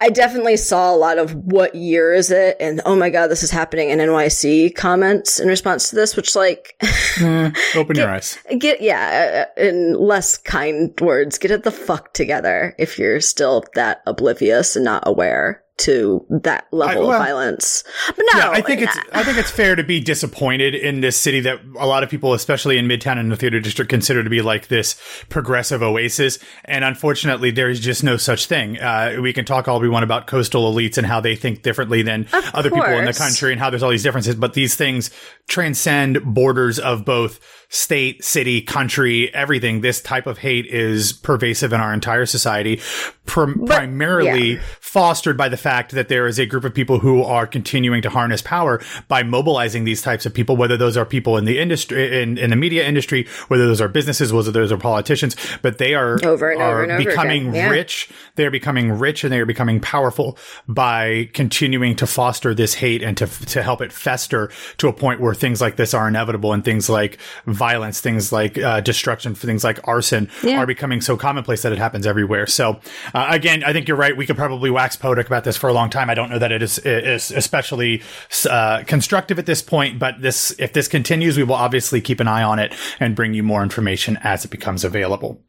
I 0.00 0.10
definitely 0.10 0.56
saw 0.56 0.94
a 0.94 0.96
lot 0.96 1.18
of 1.18 1.34
what 1.34 1.74
year 1.74 2.12
is 2.14 2.30
it 2.30 2.56
and 2.60 2.80
oh 2.84 2.96
my 2.96 3.10
god, 3.10 3.28
this 3.28 3.42
is 3.42 3.50
happening 3.50 3.90
in 3.90 3.98
NYC 3.98 4.74
comments 4.74 5.40
in 5.40 5.48
response 5.48 5.90
to 5.90 5.96
this, 5.96 6.16
which 6.16 6.36
like 6.36 6.76
mm, 6.82 7.56
open 7.76 7.94
get, 7.94 8.02
your 8.02 8.10
eyes. 8.10 8.38
Get 8.58 8.80
yeah, 8.80 9.46
uh, 9.56 9.60
in 9.60 9.94
less 9.94 10.38
kind 10.38 10.98
words, 11.00 11.38
get 11.38 11.50
it 11.50 11.64
the 11.64 11.70
fuck 11.70 12.12
together 12.14 12.74
if 12.78 12.98
you're 12.98 13.20
still 13.20 13.64
that 13.74 14.02
oblivious 14.06 14.76
and 14.76 14.84
not 14.84 15.02
aware 15.06 15.63
to 15.76 16.24
that 16.30 16.66
level 16.72 17.04
I, 17.04 17.06
well, 17.06 17.12
of 17.12 17.26
violence. 17.26 17.82
But 18.06 18.24
no, 18.32 18.38
yeah, 18.38 18.50
I 18.50 18.60
think 18.60 18.80
it's 18.80 18.96
I 19.12 19.24
think 19.24 19.38
it's 19.38 19.50
fair 19.50 19.74
to 19.74 19.82
be 19.82 20.00
disappointed 20.00 20.74
in 20.74 21.00
this 21.00 21.16
city 21.16 21.40
that 21.40 21.60
a 21.78 21.86
lot 21.86 22.04
of 22.04 22.10
people, 22.10 22.32
especially 22.32 22.78
in 22.78 22.86
Midtown 22.86 23.18
and 23.18 23.30
the 23.30 23.36
theater 23.36 23.58
district, 23.58 23.88
consider 23.88 24.22
to 24.22 24.30
be 24.30 24.40
like 24.40 24.68
this 24.68 24.96
progressive 25.28 25.82
oasis. 25.82 26.38
And 26.64 26.84
unfortunately, 26.84 27.50
there 27.50 27.68
is 27.68 27.80
just 27.80 28.04
no 28.04 28.16
such 28.16 28.46
thing. 28.46 28.78
Uh, 28.78 29.16
we 29.20 29.32
can 29.32 29.44
talk 29.44 29.66
all 29.66 29.80
we 29.80 29.88
want 29.88 30.04
about 30.04 30.28
coastal 30.28 30.72
elites 30.72 30.96
and 30.96 31.06
how 31.06 31.20
they 31.20 31.34
think 31.34 31.62
differently 31.62 32.02
than 32.02 32.26
of 32.32 32.54
other 32.54 32.70
course. 32.70 32.84
people 32.84 32.98
in 33.00 33.04
the 33.06 33.12
country 33.12 33.50
and 33.50 33.60
how 33.60 33.68
there's 33.68 33.82
all 33.82 33.90
these 33.90 34.04
differences, 34.04 34.36
but 34.36 34.54
these 34.54 34.76
things 34.76 35.10
transcend 35.48 36.22
borders 36.24 36.78
of 36.78 37.04
both 37.04 37.40
state, 37.68 38.24
city, 38.24 38.62
country, 38.62 39.34
everything. 39.34 39.80
This 39.80 40.00
type 40.00 40.26
of 40.28 40.38
hate 40.38 40.66
is 40.66 41.12
pervasive 41.12 41.72
in 41.72 41.80
our 41.80 41.92
entire 41.92 42.24
society, 42.24 42.80
prim- 43.26 43.56
But- 43.58 43.76
primarily 43.76 44.52
yeah. 44.54 44.60
fostered 44.80 45.36
by 45.36 45.48
the 45.48 45.56
fact 45.56 45.90
that 45.92 46.08
there 46.08 46.28
is 46.28 46.38
a 46.38 46.46
group 46.46 46.64
of 46.64 46.72
people 46.72 47.00
who 47.00 47.22
are 47.24 47.48
continuing 47.48 48.00
to 48.02 48.10
harness 48.10 48.42
power 48.42 48.80
by 49.08 49.24
mobilizing 49.24 49.82
these 49.84 50.02
types 50.02 50.24
of 50.24 50.32
people, 50.32 50.56
whether 50.56 50.76
those 50.76 50.96
are 50.96 51.04
people 51.04 51.36
in 51.36 51.46
the 51.46 51.58
industry, 51.58 52.22
in, 52.22 52.38
in 52.38 52.50
the 52.50 52.56
media 52.56 52.86
industry, 52.86 53.26
whether 53.48 53.66
those 53.66 53.80
are 53.80 53.88
businesses, 53.88 54.32
whether 54.32 54.52
those 54.52 54.70
are 54.70 54.78
politicians, 54.78 55.34
but 55.60 55.78
they 55.78 55.94
are, 55.94 56.18
Over 56.24 56.50
and 56.50 56.62
are 56.62 56.70
over 56.70 56.82
and 56.84 56.92
over 56.92 57.04
becoming 57.04 57.54
yeah. 57.54 57.70
rich. 57.70 58.08
They 58.36 58.46
are 58.46 58.52
becoming 58.52 58.92
rich 58.92 59.24
and 59.24 59.32
they 59.32 59.40
are 59.40 59.46
becoming 59.46 59.80
powerful 59.80 60.38
by 60.68 61.28
continuing 61.32 61.96
to 61.96 62.06
foster 62.06 62.54
this 62.54 62.74
hate 62.74 63.02
and 63.02 63.16
to, 63.16 63.26
to 63.26 63.64
help 63.64 63.80
it 63.80 63.92
fester 63.92 64.50
to 64.78 64.86
a 64.86 64.92
point 64.92 65.20
where 65.20 65.33
things 65.34 65.60
like 65.60 65.76
this 65.76 65.94
are 65.94 66.08
inevitable 66.08 66.52
and 66.52 66.64
things 66.64 66.88
like 66.88 67.18
violence, 67.46 68.00
things 68.00 68.32
like 68.32 68.56
uh, 68.58 68.80
destruction, 68.80 69.34
things 69.34 69.64
like 69.64 69.80
arson 69.86 70.30
Yeah. 70.42 70.58
are 70.58 70.66
becoming 70.66 71.00
so 71.00 71.16
commonplace 71.16 71.62
that 71.62 71.72
it 71.72 71.78
happens 71.78 72.06
everywhere. 72.06 72.46
So, 72.46 72.80
uh, 73.12 73.26
again, 73.30 73.62
I 73.64 73.72
think 73.72 73.88
you're 73.88 73.96
right. 73.96 74.16
We 74.16 74.26
could 74.26 74.36
probably 74.36 74.70
wax 74.70 74.96
poetic 74.96 75.26
about 75.26 75.44
this 75.44 75.56
for 75.56 75.68
a 75.68 75.72
long 75.72 75.90
time. 75.90 76.08
I 76.10 76.14
don't 76.14 76.30
know 76.30 76.38
that 76.38 76.52
it 76.52 76.62
is, 76.62 76.78
is 76.78 77.30
especially 77.30 78.02
uh, 78.48 78.82
constructive 78.86 79.38
at 79.38 79.46
this 79.46 79.62
point, 79.62 79.98
but 79.98 80.20
this, 80.20 80.54
if 80.58 80.72
this 80.72 80.88
continues, 80.88 81.36
we 81.36 81.42
will 81.42 81.54
obviously 81.54 82.00
keep 82.00 82.20
an 82.20 82.28
eye 82.28 82.42
on 82.42 82.58
it 82.58 82.74
and 83.00 83.14
bring 83.16 83.34
you 83.34 83.42
more 83.42 83.62
information 83.62 84.18
as 84.22 84.44
it 84.44 84.50
becomes 84.50 84.84
available. 84.84 85.40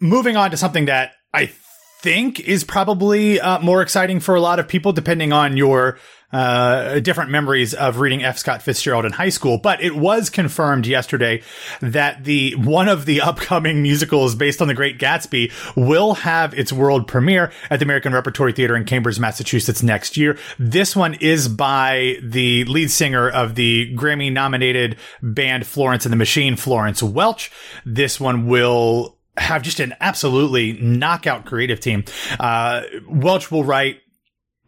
Moving 0.00 0.36
on 0.36 0.50
to 0.50 0.56
something 0.56 0.86
that 0.86 1.12
I 1.32 1.50
think 2.02 2.40
is 2.40 2.62
probably 2.62 3.40
uh, 3.40 3.58
more 3.60 3.82
exciting 3.82 4.20
for 4.20 4.34
a 4.34 4.40
lot 4.40 4.58
of 4.58 4.68
people, 4.68 4.92
depending 4.92 5.32
on 5.32 5.56
your 5.56 5.98
uh, 6.32 6.98
different 7.00 7.30
memories 7.30 7.74
of 7.74 8.00
reading 8.00 8.24
F. 8.24 8.38
Scott 8.38 8.62
Fitzgerald 8.62 9.04
in 9.04 9.12
high 9.12 9.28
school. 9.28 9.58
But 9.58 9.82
it 9.82 9.96
was 9.96 10.30
confirmed 10.30 10.86
yesterday 10.86 11.42
that 11.80 12.24
the 12.24 12.54
one 12.56 12.88
of 12.88 13.06
the 13.06 13.20
upcoming 13.26 13.82
musicals 13.82 14.34
based 14.34 14.60
on 14.60 14.68
The 14.68 14.74
Great 14.74 14.98
Gatsby 14.98 15.52
will 15.76 16.14
have 16.14 16.54
its 16.54 16.72
world 16.72 17.06
premiere 17.06 17.52
at 17.70 17.78
the 17.78 17.84
American 17.84 18.12
Repertory 18.12 18.52
Theater 18.52 18.76
in 18.76 18.84
Cambridge, 18.84 19.18
Massachusetts 19.18 19.82
next 19.82 20.16
year. 20.16 20.38
This 20.58 20.96
one 20.96 21.14
is 21.14 21.48
by 21.48 22.16
the 22.22 22.64
lead 22.64 22.90
singer 22.90 23.28
of 23.28 23.54
the 23.54 23.94
Grammy 23.96 24.32
nominated 24.32 24.96
band 25.22 25.66
Florence 25.66 26.04
and 26.04 26.12
the 26.12 26.16
Machine, 26.16 26.56
Florence 26.56 27.02
Welch. 27.02 27.50
This 27.84 28.20
one 28.20 28.46
will 28.46 29.16
have 29.36 29.62
just 29.62 29.80
an 29.80 29.94
absolutely 30.00 30.72
knockout 30.74 31.44
creative 31.44 31.80
team. 31.80 32.04
Uh, 32.40 32.82
Welch 33.06 33.50
will 33.50 33.64
write 33.64 34.00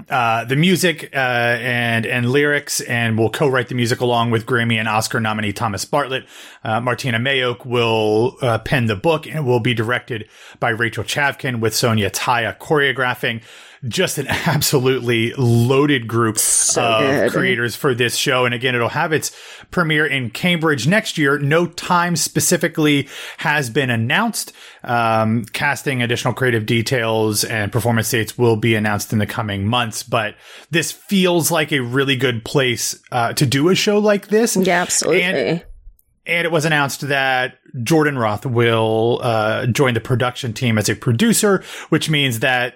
uh, 0.08 0.44
the 0.44 0.56
music 0.56 1.10
uh, 1.14 1.16
and 1.16 2.06
and 2.06 2.30
lyrics, 2.30 2.80
and 2.82 3.18
will 3.18 3.30
co-write 3.30 3.68
the 3.68 3.74
music 3.74 4.00
along 4.00 4.30
with 4.30 4.46
Grammy 4.46 4.76
and 4.76 4.88
Oscar 4.88 5.20
nominee 5.20 5.52
Thomas 5.52 5.84
Bartlett. 5.84 6.26
Uh, 6.64 6.80
Martyna 6.80 7.20
Majok 7.20 7.66
will 7.66 8.36
uh, 8.40 8.58
pen 8.58 8.86
the 8.86 8.96
book 8.96 9.26
and 9.26 9.46
will 9.46 9.60
be 9.60 9.74
directed 9.74 10.28
by 10.60 10.70
Rachel 10.70 11.04
Chavkin 11.04 11.60
with 11.60 11.74
Sonya 11.74 12.10
Tayeh 12.10 12.58
choreographing. 12.58 13.42
Just 13.86 14.18
an 14.18 14.26
absolutely 14.28 15.32
loaded 15.38 16.08
group 16.08 16.38
So 16.38 16.82
of 16.82 17.00
good. 17.00 17.32
creators 17.32 17.76
for 17.76 17.94
this 17.94 18.16
show. 18.16 18.44
And 18.44 18.54
again, 18.54 18.74
it'll 18.74 18.88
have 18.88 19.12
its 19.12 19.30
premiere 19.70 20.06
in 20.06 20.30
Cambridge 20.30 20.86
next 20.88 21.16
year. 21.18 21.38
No 21.38 21.66
time 21.66 22.16
specifically 22.16 23.08
has 23.38 23.70
been 23.70 23.90
announced. 23.90 24.52
Um, 24.82 25.44
casting, 25.52 26.02
additional 26.02 26.34
creative 26.34 26.66
details, 26.66 27.44
and 27.44 27.70
performance 27.70 28.10
dates 28.10 28.36
will 28.38 28.56
be 28.56 28.74
announced 28.74 29.12
in 29.12 29.18
the 29.18 29.26
coming 29.26 29.66
months. 29.66 30.02
But 30.02 30.34
this 30.70 30.90
feels 30.90 31.50
like 31.50 31.72
a 31.72 31.80
really 31.80 32.16
good 32.16 32.44
place 32.44 33.00
uh, 33.12 33.32
to 33.34 33.46
do 33.46 33.68
a 33.68 33.74
show 33.74 33.98
like 33.98 34.28
this. 34.28 34.56
Yeah, 34.56 34.82
absolutely. 34.82 35.22
And- 35.22 35.64
and 36.26 36.44
it 36.44 36.50
was 36.52 36.66
announced 36.66 37.08
that 37.08 37.54
Jordan 37.82 38.18
Roth 38.18 38.44
will 38.44 39.18
uh, 39.22 39.64
join 39.64 39.94
the 39.94 40.00
production 40.00 40.52
team 40.52 40.76
as 40.76 40.90
a 40.90 40.94
producer, 40.94 41.64
which 41.88 42.10
means 42.10 42.40
that 42.40 42.74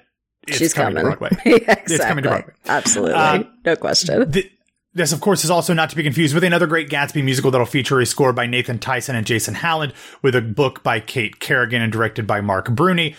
it's 0.49 0.58
She's 0.58 0.75
coming, 0.75 0.96
coming. 1.02 1.12
to 1.12 1.18
Broadway. 1.18 1.38
yeah, 1.44 1.72
exactly. 1.78 1.99
coming 1.99 2.25
to 2.25 2.30
Broadway. 2.30 2.52
Absolutely. 2.66 3.14
Um, 3.14 3.49
no 3.64 3.76
question. 3.76 4.30
Th- 4.32 4.50
this, 4.94 5.12
of 5.12 5.20
course, 5.22 5.42
is 5.44 5.50
also 5.50 5.72
not 5.72 5.88
to 5.90 5.96
be 5.96 6.02
confused 6.02 6.34
with 6.34 6.44
another 6.44 6.66
great 6.66 6.90
Gatsby 6.90 7.25
musical 7.25 7.50
that'll 7.50 7.66
feature 7.66 7.99
a 8.00 8.04
score 8.06 8.32
by 8.34 8.46
Nathan 8.46 8.78
Tysen 8.78 9.14
and 9.14 9.26
Jason 9.26 9.54
Howland, 9.54 9.94
with 10.20 10.34
a 10.34 10.42
book 10.42 10.82
by 10.82 11.00
Kait 11.00 11.38
Kerrigan 11.40 11.80
and 11.80 11.90
directed 11.90 12.26
by 12.26 12.40
Marc 12.42 12.70
Bruni. 12.70 13.16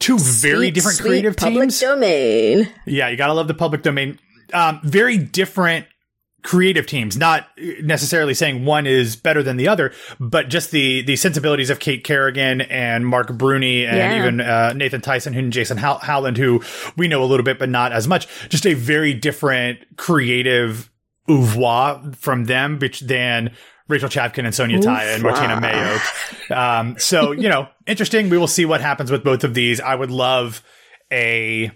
Two 0.00 0.18
very 0.18 0.56
Sweet, 0.66 0.74
different 0.74 0.96
sweet 0.96 1.08
creative 1.08 1.36
public 1.36 1.62
teams. 1.62 1.78
domain. 1.80 2.68
Yeah, 2.86 3.08
you 3.08 3.16
gotta 3.16 3.34
love 3.34 3.46
the 3.46 3.54
public 3.54 3.82
domain. 3.82 4.18
Um, 4.52 4.80
very 4.82 5.16
different 5.16 5.86
creative 6.42 6.86
teams. 6.86 7.16
Not 7.16 7.46
necessarily 7.82 8.34
saying 8.34 8.64
one 8.64 8.86
is 8.86 9.14
better 9.16 9.42
than 9.42 9.56
the 9.56 9.68
other, 9.68 9.92
but 10.18 10.48
just 10.48 10.70
the 10.70 11.02
the 11.02 11.16
sensibilities 11.16 11.70
of 11.70 11.78
Kait 11.78 12.02
Kerrigan 12.04 12.60
and 12.62 13.06
Marc 13.06 13.32
Bruni 13.32 13.84
and 13.86 13.96
Yeah. 13.96 14.18
even 14.18 14.40
uh, 14.40 14.72
Nathan 14.72 15.00
Tysen 15.00 15.36
and 15.38 15.52
Jason 15.52 15.76
How- 15.78 15.98
Howland, 15.98 16.36
who 16.38 16.62
we 16.96 17.08
know 17.08 17.22
a 17.22 17.26
little 17.26 17.44
bit, 17.44 17.58
but 17.58 17.68
not 17.68 17.92
as 17.92 18.08
much. 18.08 18.26
Just 18.48 18.66
a 18.66 18.74
very 18.74 19.14
different 19.14 19.78
creative 19.96 20.90
oeuvre 21.30 22.12
from 22.16 22.44
them 22.46 22.78
than. 23.02 23.50
Rachel 23.88 24.08
Chavkin 24.08 24.46
and 24.46 24.54
Sonya 24.54 24.78
Tayeh 24.78 25.16
and 25.16 25.22
Martyna 25.24 25.60
Majok. 25.60 26.56
Um, 26.56 26.98
so, 26.98 27.32
you 27.32 27.48
know, 27.48 27.68
interesting. 27.84 28.30
We 28.30 28.38
will 28.38 28.46
see 28.46 28.64
what 28.64 28.80
happens 28.80 29.10
with 29.10 29.22
both 29.22 29.44
of 29.44 29.52
these. 29.52 29.80
I 29.80 29.94
would 29.94 30.10
love 30.10 30.62
a 31.12 31.70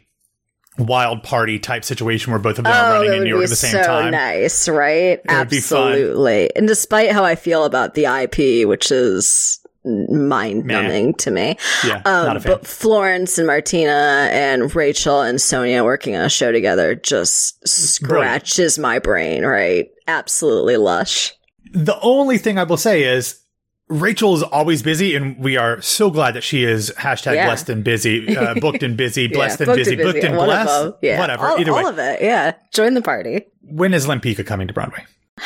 wild 0.79 1.23
party 1.23 1.59
type 1.59 1.85
situation 1.85 2.33
where 2.33 2.39
both 2.41 2.59
of 2.59 2.65
them 2.65 2.73
are 2.73 2.87
Oh, 2.97 2.99
running 3.03 3.13
in 3.19 3.23
New 3.25 3.31
York 3.31 3.45
at 3.45 3.51
the 3.51 3.57
same 3.57 3.73
so 3.73 3.83
time. 3.83 4.11
nice, 4.13 4.69
right? 4.69 5.19
fun. 5.27 5.37
Absolutely. 5.37 6.55
And 6.57 6.69
despite 6.69 7.13
how 7.13 7.25
I 7.25 7.35
feel 7.35 7.65
about 7.65 7.95
the 7.95 8.05
IP, 8.05 8.67
which 8.69 8.91
is 8.93 9.59
mind 9.85 10.65
numbing 10.65 11.15
to 11.15 11.31
me, 11.31 11.57
Yeah, 11.85 12.03
um, 12.05 12.27
not 12.27 12.37
a 12.37 12.41
fan. 12.41 12.53
but 12.53 12.67
Florence 12.67 13.39
and 13.39 13.49
Martyna 13.49 14.29
and 14.31 14.75
Rachel 14.75 15.21
and 15.21 15.41
Sonya 15.41 15.85
working 15.85 16.17
on 16.17 16.23
a 16.25 16.29
show 16.29 16.51
together 16.53 16.95
just 16.97 17.67
scratches 17.69 18.79
my 18.79 18.99
brain, 18.99 19.45
right? 19.45 19.89
Absolutely 20.09 20.77
lush. 20.77 21.33
The 21.73 21.99
only 22.01 22.37
thing 22.39 22.59
I 22.59 22.65
will 22.65 22.77
say 22.77 23.05
is 23.05 23.41
Rachel 23.89 24.35
is 24.35 24.43
always 24.43 24.83
busy, 24.83 25.15
and 25.15 25.39
we 25.39 25.57
are 25.57 25.81
so 25.81 26.11
glad 26.11 26.35
that 26.35 26.43
she 26.43 26.65
is 26.65 26.93
hashtag 26.99 27.35
Yeah. 27.37 27.47
blessed 27.47 27.69
and 27.71 27.85
busy, 27.85 28.37
uh, 28.37 28.55
booked 28.61 28.83
and 28.83 28.97
busy, 28.97 29.29
blessed 29.29 29.61
and 29.61 29.67
booked 29.67 29.77
busy, 29.79 29.97
booked 29.97 30.25
and 30.25 30.35
blessed. 30.35 30.95
Yeah. 31.03 31.21
Whatever. 31.21 31.47
All, 31.47 31.61
Either 31.61 31.73
way, 31.73 31.81
all 31.83 31.87
of 31.89 31.99
it. 31.99 32.21
Yeah. 32.21 32.55
Join 32.73 32.95
the 32.95 33.03
party. 33.03 33.43
when 33.63 33.95
is 33.95 34.07
Lempicka 34.07 34.45
coming 34.45 34.67
to 34.69 34.75
Broadway? 34.75 35.05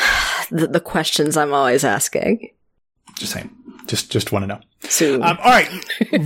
The, 0.53 0.67
the 0.67 0.81
questions 0.81 1.37
I'm 1.37 1.55
always 1.55 1.85
asking. 1.85 2.51
Just 3.15 3.35
saying. 3.35 3.55
Just 3.87 4.11
just 4.11 4.33
want 4.33 4.43
to 4.43 4.47
know. 4.49 4.61
Soon. 4.83 5.23
Um, 5.23 5.39
all 5.41 5.51
right, 5.51 5.69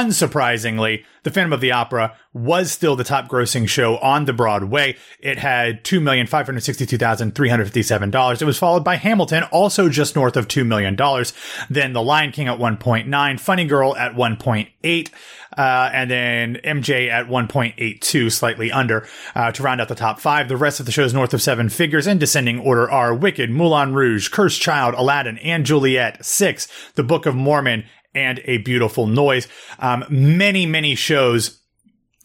Unsurprisingly, 0.05 1.03
The 1.23 1.31
Phantom 1.31 1.51
of 1.51 1.61
the 1.61 1.71
Opera 1.71 2.15
was 2.31 2.71
still 2.71 2.95
the 2.95 3.03
top 3.03 3.27
grossing 3.27 3.67
show 3.67 3.97
on 3.97 4.25
the 4.25 4.33
Broadway. 4.33 4.97
It 5.19 5.39
had 5.39 5.83
$2,562,357. 5.83 8.41
It 8.41 8.45
was 8.45 8.59
followed 8.59 8.83
by 8.83 8.97
Hamilton, 8.97 9.45
also 9.45 9.89
just 9.89 10.15
north 10.15 10.37
of 10.37 10.47
$2 10.47 10.63
million. 10.63 10.95
Then 11.71 11.93
The 11.93 12.03
Lion 12.03 12.31
King 12.31 12.49
at 12.49 12.59
1.9, 12.59 13.39
Funny 13.39 13.65
Girl 13.65 13.95
at 13.95 14.13
1.8, 14.13 15.09
uh, 15.57 15.89
and 15.91 16.11
then 16.11 16.57
MJ 16.63 17.09
at 17.09 17.25
1.82, 17.25 18.31
slightly 18.31 18.71
under, 18.71 19.07
uh, 19.33 19.51
to 19.53 19.63
round 19.63 19.81
out 19.81 19.87
the 19.87 19.95
top 19.95 20.19
five. 20.19 20.49
The 20.49 20.57
rest 20.57 20.79
of 20.79 20.85
the 20.85 20.91
shows 20.91 21.15
north 21.15 21.33
of 21.33 21.41
seven 21.41 21.69
figures 21.69 22.05
in 22.05 22.19
descending 22.19 22.59
order 22.59 22.91
are 22.91 23.15
Wicked, 23.15 23.49
Moulin 23.49 23.95
Rouge, 23.95 24.29
Cursed 24.29 24.61
Child, 24.61 24.93
Aladdin, 24.95 25.39
and 25.39 25.65
Juliet, 25.65 26.23
six, 26.23 26.67
The 26.93 27.01
Book 27.01 27.25
of 27.25 27.33
Mormon, 27.33 27.85
and 28.15 28.41
A 28.45 28.57
Beautiful 28.57 29.05
Noise. 29.05 29.47
Um, 29.79 30.05
many, 30.09 30.65
many 30.65 30.95
shows 30.95 31.59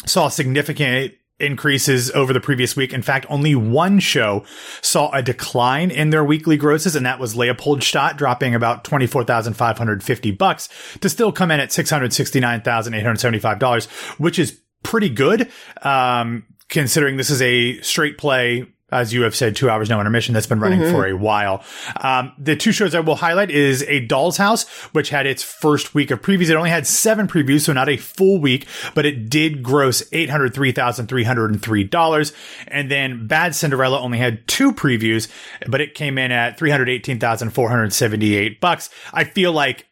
saw 0.07 0.29
significant 0.29 1.15
increases 1.41 2.11
over 2.13 2.33
the 2.33 2.41
previous 2.41 2.77
week. 2.77 2.93
In 2.93 3.03
fact, 3.03 3.27
only 3.29 3.55
one 3.55 3.99
show 3.99 4.45
saw 4.83 5.11
a 5.13 5.23
decline 5.23 5.91
in 5.91 6.11
their 6.11 6.25
weekly 6.25 6.57
grosses, 6.57 6.95
and 6.95 7.05
that 7.07 7.19
was 7.19 7.35
Leopoldstadt, 7.35 8.17
dropping 8.17 8.55
about 8.55 8.85
24,550 8.85 10.31
bucks 10.33 10.69
to 11.01 11.09
still 11.09 11.33
come 11.33 11.51
in 11.51 11.61
at 11.61 11.71
$669,875, 11.71 13.89
which 14.19 14.39
is 14.39 14.61
pretty 14.83 15.09
good. 15.09 15.51
Um, 15.83 16.45
considering 16.69 17.17
this 17.17 17.31
is 17.31 17.43
a 17.43 17.81
straight 17.81 18.17
play 18.17 18.65
as 18.93 19.13
you 19.13 19.23
have 19.23 19.35
said, 19.35 19.57
two 19.57 19.69
hours 19.71 19.89
no 19.89 19.99
intermission 20.01 20.35
that's 20.35 20.47
been 20.47 20.61
running 20.61 20.81
mm-hmm. 20.81 20.93
for 20.93 21.07
a 21.07 21.17
while. 21.17 21.65
Um, 22.01 22.33
the 22.39 22.55
two 22.57 22.73
shows 22.73 22.95
I 22.95 23.01
will 23.01 23.17
highlight 23.17 23.51
is 23.51 23.83
A 23.85 24.01
Doll's 24.01 24.37
House, 24.37 24.69
which 24.93 25.09
had 25.11 25.27
its 25.27 25.43
first 25.43 25.95
week 25.95 26.11
of 26.11 26.21
previews. 26.23 26.51
It 26.51 26.57
only 26.57 26.71
had 26.71 26.87
seven 26.87 27.29
previews, 27.29 27.61
so 27.63 27.73
not 27.73 27.89
a 27.89 27.97
full 27.97 28.41
week, 28.41 28.67
but 28.95 29.07
it 29.07 29.31
did 29.31 29.63
gross 29.63 30.03
$803,303. 30.11 32.33
And 32.69 32.91
then 32.91 33.27
Bad 33.27 33.55
Cinderella 33.55 34.01
only 34.01 34.19
had 34.19 34.47
two 34.47 34.73
previews, 34.73 35.29
but 35.69 35.81
it 35.81 35.95
came 35.95 36.19
in 36.19 36.33
at 36.33 36.59
318,478 36.59 38.61
bucks. 38.61 38.91
I 39.13 39.25
feel 39.25 39.53
like 39.53 39.87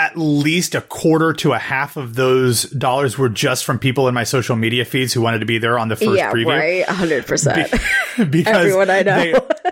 at 0.00 0.16
least 0.16 0.74
a 0.74 0.80
quarter 0.80 1.34
to 1.34 1.52
a 1.52 1.58
half 1.58 1.98
of 1.98 2.14
those 2.14 2.62
dollars 2.62 3.18
were 3.18 3.28
just 3.28 3.66
from 3.66 3.78
people 3.78 4.08
in 4.08 4.14
my 4.14 4.24
social 4.24 4.56
media 4.56 4.86
feeds 4.86 5.12
who 5.12 5.20
wanted 5.20 5.40
to 5.40 5.44
be 5.46 5.58
there 5.58 5.78
on 5.78 5.88
the 5.88 5.96
first 5.96 6.16
yeah, 6.16 6.32
preview. 6.32 6.58
right, 6.58 6.88
hundred 6.88 7.26
percent. 7.26 7.70
Because 8.30 8.66
everyone 8.66 8.90
I 8.90 9.02
know, 9.02 9.14
they, 9.14 9.70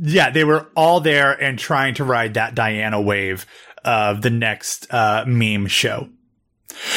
yeah, 0.00 0.30
they 0.30 0.44
were 0.44 0.66
all 0.74 1.00
there 1.00 1.32
and 1.32 1.58
trying 1.58 1.94
to 1.94 2.04
ride 2.04 2.34
that 2.34 2.54
Diana 2.54 3.00
wave 3.00 3.46
of 3.84 4.22
the 4.22 4.30
next 4.30 4.92
uh, 4.92 5.24
meme 5.26 5.66
show. 5.66 6.08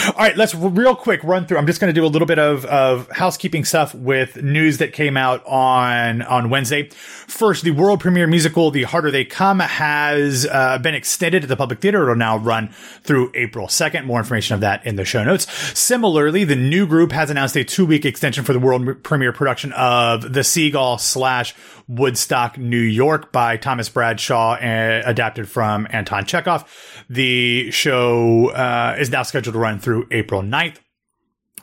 All 0.08 0.14
right, 0.18 0.36
let's 0.36 0.54
real 0.56 0.96
quick 0.96 1.24
run 1.24 1.46
through. 1.46 1.58
I'm 1.58 1.68
just 1.68 1.80
going 1.80 1.94
to 1.94 2.00
do 2.00 2.06
a 2.06 2.08
little 2.08 2.26
bit 2.26 2.40
of, 2.40 2.66
of 2.66 3.10
housekeeping 3.12 3.66
stuff 3.66 3.94
with 3.96 4.42
news 4.42 4.78
that 4.80 4.94
came 4.94 5.18
out 5.18 5.46
on 5.46 6.22
on 6.22 6.50
Wednesday. 6.50 6.90
First, 6.90 7.64
the 7.64 7.72
world 7.72 8.00
premiere 8.00 8.28
musical 8.28 8.72
"The 8.72 8.84
Harder 8.84 9.12
They 9.12 9.26
Come" 9.26 9.60
has 9.60 10.46
uh, 10.46 10.78
been 10.80 10.96
extended 10.96 11.42
to 11.42 11.48
the 11.48 11.56
public 11.56 11.80
theater. 11.80 12.04
It'll 12.04 12.16
now 12.16 12.38
run 12.38 12.70
through 13.04 13.32
April 13.36 13.68
2nd. 13.68 14.06
More 14.06 14.20
information 14.20 14.56
of 14.56 14.62
that 14.62 14.86
in 14.86 14.96
the 14.96 15.06
show 15.06 15.24
notes. 15.24 15.52
Similarly, 15.78 16.44
the 16.44 16.56
new 16.56 16.88
group 16.88 17.12
has 17.12 17.30
announced 17.30 17.56
a 17.56 17.64
two 17.64 17.86
week 17.86 18.06
extension 18.06 18.44
for 18.44 18.54
the 18.54 18.60
world 18.60 19.04
premiere 19.04 19.34
production 19.34 19.72
of 19.74 20.34
"The 20.34 20.44
Seagull" 20.44 20.98
slash 20.98 21.56
Woodstock, 21.88 22.58
New 22.58 22.78
York 22.78 23.32
by 23.32 23.58
Thomas 23.58 23.90
Bradshaw, 23.90 24.54
uh, 24.54 25.02
adapted 25.06 25.50
from 25.50 25.88
Anton 25.90 26.24
Chekhov. 26.26 27.04
The 27.10 27.72
show 27.72 28.50
uh, 28.52 28.96
is 29.00 29.10
now 29.10 29.24
scheduled 29.24 29.54
to 29.54 29.60
run 29.60 29.69
through 29.78 30.08
April 30.10 30.42
9th. 30.42 30.78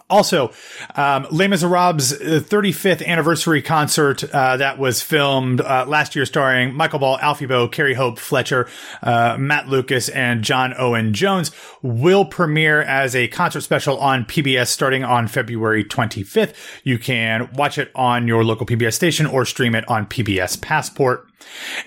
Also, 0.08 0.52
um, 0.94 1.26
Les 1.32 1.48
Miserables' 1.48 2.12
35th 2.12 3.04
anniversary 3.04 3.60
concert 3.60 4.22
uh, 4.32 4.56
that 4.56 4.78
was 4.78 5.02
filmed 5.02 5.60
uh, 5.60 5.84
last 5.88 6.14
year, 6.14 6.24
starring 6.24 6.74
Michael 6.74 7.00
Ball, 7.00 7.18
Alfie 7.18 7.46
Boe, 7.46 7.66
Carrie 7.66 7.94
Hope 7.94 8.20
Fletcher, 8.20 8.68
uh, 9.02 9.36
Matt 9.36 9.68
Lucas, 9.68 10.08
and 10.08 10.44
John 10.44 10.74
Owen 10.78 11.12
Jones, 11.12 11.50
will 11.82 12.24
premiere 12.24 12.82
as 12.82 13.16
a 13.16 13.26
concert 13.28 13.62
special 13.62 13.98
on 13.98 14.24
PBS 14.24 14.68
starting 14.68 15.02
on 15.02 15.26
February 15.26 15.82
25th. 15.82 16.54
You 16.84 17.00
can 17.00 17.50
watch 17.54 17.76
it 17.76 17.90
on 17.96 18.28
your 18.28 18.44
local 18.44 18.64
PBS 18.64 18.92
station 18.92 19.26
or 19.26 19.44
stream 19.44 19.74
it 19.74 19.88
on 19.88 20.06
PBS 20.06 20.60
Passport. 20.60 21.26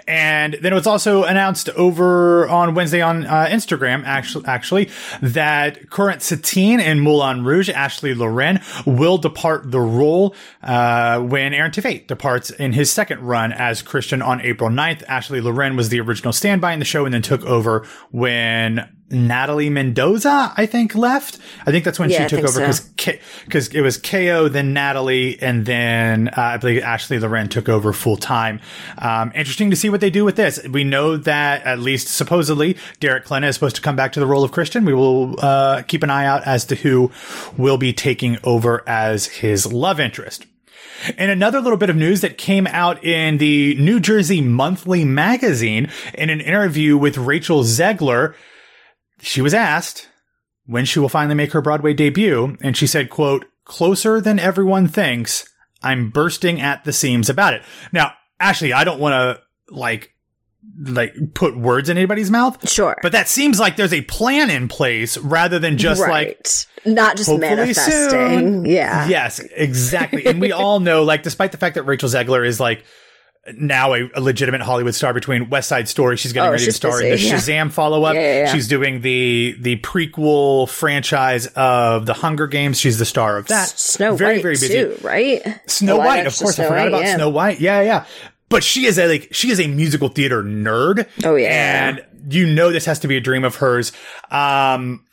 And 0.08 0.56
then 0.62 0.72
it 0.72 0.76
was 0.76 0.88
also 0.88 1.24
announced 1.24 1.70
over 1.70 2.48
on 2.48 2.76
Wednesday 2.76 3.02
on 3.02 3.26
uh, 3.26 3.48
Instagram, 3.50 4.04
actually, 4.06 4.46
actually, 4.46 4.90
that 5.22 5.90
current 5.90 6.22
Satine 6.22 6.80
in 6.80 7.00
Moulin 7.00 7.44
Rouge, 7.44 7.70
Ashley 7.70 8.14
Loren, 8.14 8.60
will 8.86 9.18
depart 9.18 9.72
the 9.72 9.80
role 9.80 10.36
uh, 10.64 11.20
when 11.20 11.54
Aaron 11.54 11.72
Tveit 11.72 12.08
departs 12.08 12.50
in 12.50 12.74
his 12.74 12.92
second 12.92 13.22
run 13.22 13.52
as 13.52 13.82
Christian 13.82 14.22
on 14.22 14.42
April 14.42 14.70
9th. 14.70 15.04
Ashley 15.08 15.42
Loren 15.42 15.76
was 15.76 15.90
the 15.90 16.00
original 16.00 16.34
standby 16.34 16.74
in 16.74 16.80
the 16.80 16.86
show 16.86 17.06
and 17.06 17.14
then 17.14 17.22
took 17.22 17.44
over 17.44 17.86
when 18.12 18.90
Natalie 19.12 19.70
Mendoza, 19.70 20.54
I 20.56 20.66
think, 20.66 20.96
left. 20.96 21.40
I 21.66 21.72
think 21.72 21.84
that's 21.84 21.98
when 21.98 22.10
yeah, 22.10 22.28
she 22.28 22.36
took 22.36 22.46
over 22.48 22.60
because 22.60 22.82
because 23.46 23.66
so. 23.68 23.78
it 23.78 23.82
was 23.82 23.98
KO, 23.98 24.48
then 24.50 24.74
Natalie, 24.74 25.42
and 25.42 25.66
then 25.66 26.28
uh, 26.30 26.34
I 26.42 26.58
believe 26.58 26.84
Ashley 26.84 27.20
Loren 27.20 27.50
took 27.50 27.70
over 27.70 27.92
full 27.92 28.18
time. 28.18 28.60
Um, 28.98 29.32
interesting 29.34 29.70
to 29.72 29.76
see 29.76 29.90
what 29.90 30.02
they 30.02 30.10
do 30.10 30.24
with 30.24 30.36
this. 30.36 30.66
We 30.68 30.84
know 30.84 31.18
that 31.18 31.64
at 31.64 31.80
least 31.80 32.08
supposedly 32.08 32.78
Derek 33.00 33.26
Klena 33.26 33.48
is 33.48 33.56
supposed 33.56 33.76
to 33.78 33.82
come 33.82 33.96
back 33.96 34.12
to 34.14 34.20
the 34.20 34.28
role 34.28 34.44
of 34.44 34.52
Christian. 34.52 34.86
We 34.86 34.94
will 34.94 35.36
uh, 35.40 35.82
keep 35.84 36.04
an 36.04 36.10
eye 36.10 36.26
out 36.26 36.44
as 36.44 36.66
to 36.66 36.76
who 36.76 37.12
will 37.58 37.78
be 37.78 37.94
taking 37.94 38.38
over 38.44 38.88
as 38.88 39.26
his 39.26 39.72
love 39.72 40.00
interest. 40.00 40.46
And 41.18 41.32
another 41.32 41.62
little 41.62 41.78
bit 41.78 41.90
of 41.90 41.96
news 41.96 42.22
that 42.22 42.38
came 42.38 42.68
out 42.68 43.04
in 43.04 43.38
the 43.38 43.76
New 43.76 44.00
Jersey 44.00 44.42
Monthly 44.42 45.06
magazine 45.06 45.90
in 46.14 46.30
an 46.30 46.42
interview 46.42 46.98
with 46.98 47.18
Rachel 47.18 47.64
Zegler 47.64 48.36
she 49.22 49.42
was 49.42 49.54
asked 49.54 50.08
when 50.66 50.86
she 50.86 51.00
will 51.00 51.10
finally 51.10 51.36
make 51.36 51.52
her 51.54 51.62
Broadway 51.62 51.94
debut, 51.94 52.58
and 52.62 52.78
she 52.78 52.88
said, 52.88 53.10
quote, 53.10 53.46
closer 53.66 54.22
than 54.22 54.40
everyone 54.40 54.88
thinks. 54.88 55.48
I'm 55.82 56.10
bursting 56.10 56.60
at 56.60 56.84
the 56.84 56.92
seams 56.92 57.30
about 57.30 57.54
it. 57.54 57.64
Now, 57.94 58.14
Ashley, 58.40 58.74
I 58.74 58.84
don't 58.84 59.00
want 59.00 59.14
to 59.14 59.74
like 59.74 60.14
like 60.78 61.14
put 61.34 61.58
words 61.58 61.90
in 61.90 61.98
anybody's 61.98 62.30
mouth. 62.30 62.70
Sure. 62.70 62.98
But 63.02 63.14
that 63.14 63.28
seems 63.28 63.60
like 63.60 63.76
there's 63.76 63.94
a 63.94 64.02
plan 64.02 64.50
in 64.50 64.68
place 64.68 65.18
rather 65.18 65.60
than 65.60 65.78
just 65.78 66.02
right. 66.02 66.38
like 66.38 66.48
not 66.86 67.18
just 67.18 67.32
manifesting. 67.32 68.10
Soon. 68.10 68.66
Yeah. 68.66 69.08
Yes, 69.08 69.40
exactly. 69.40 70.26
and 70.26 70.42
we 70.42 70.52
all 70.52 70.80
know 70.80 71.04
like 71.04 71.24
despite 71.24 71.52
the 71.52 71.58
fact 71.58 71.76
that 71.76 71.84
Rachel 71.84 72.10
Zegler 72.10 72.46
is 72.46 72.60
like 72.60 72.84
now 73.58 73.94
a, 73.94 74.10
a, 74.16 74.22
legitimate 74.22 74.62
Hollywood 74.62 74.96
star 74.96 75.14
between 75.14 75.50
West 75.50 75.70
Side 75.70 75.88
Story. 75.88 76.18
She's 76.18 76.34
getting 76.34 76.50
oh, 76.50 76.52
ready 76.52 76.66
to 76.66 76.72
star 76.72 77.02
in 77.02 77.10
the 77.10 77.20
yeah. 77.20 77.34
Shazam 77.34 77.72
follow 77.72 78.04
up. 78.04 78.16
Yeah, 78.16 78.22
yeah, 78.22 78.54
she's 78.54 78.68
doing 78.68 79.02
the 79.02 79.56
the 79.60 79.78
prequel 79.78 80.70
franchise 80.70 81.48
of 81.48 82.06
the 82.06 82.14
Hunger 82.14 82.48
Games. 82.48 82.80
She's 82.80 83.00
the 83.00 83.06
star 83.06 83.38
of 83.38 83.48
that. 83.48 83.70
Snow 83.70 84.16
very, 84.16 84.36
White 84.36 84.42
very 84.42 84.54
busy. 84.56 84.74
Too, 84.74 84.98
right? 85.02 85.62
Snow 85.68 85.98
White, 85.98 86.28
of 86.28 86.38
course. 86.38 86.60
I 86.60 86.64
forgot 86.64 86.92
White, 86.92 87.02
about 87.02 87.16
Snow 87.16 87.30
White. 87.30 87.60
Yeah, 87.60 87.82
yeah. 87.82 88.06
But 88.50 88.64
she 88.64 88.86
is 88.86 88.98
a 88.98 89.08
like 89.08 89.30
she 89.32 89.52
is 89.52 89.60
a 89.60 89.68
musical 89.68 90.10
theater 90.10 90.44
nerd. 90.44 91.08
Oh 91.24 91.36
yeah, 91.36 91.90
and 91.90 92.34
you 92.34 92.48
know 92.48 92.72
this 92.72 92.86
has 92.86 93.00
to 93.00 93.08
be 93.08 93.18
a 93.18 93.22
dream 93.22 93.44
of 93.44 93.56
hers. 93.56 93.92
Um, 94.32 95.06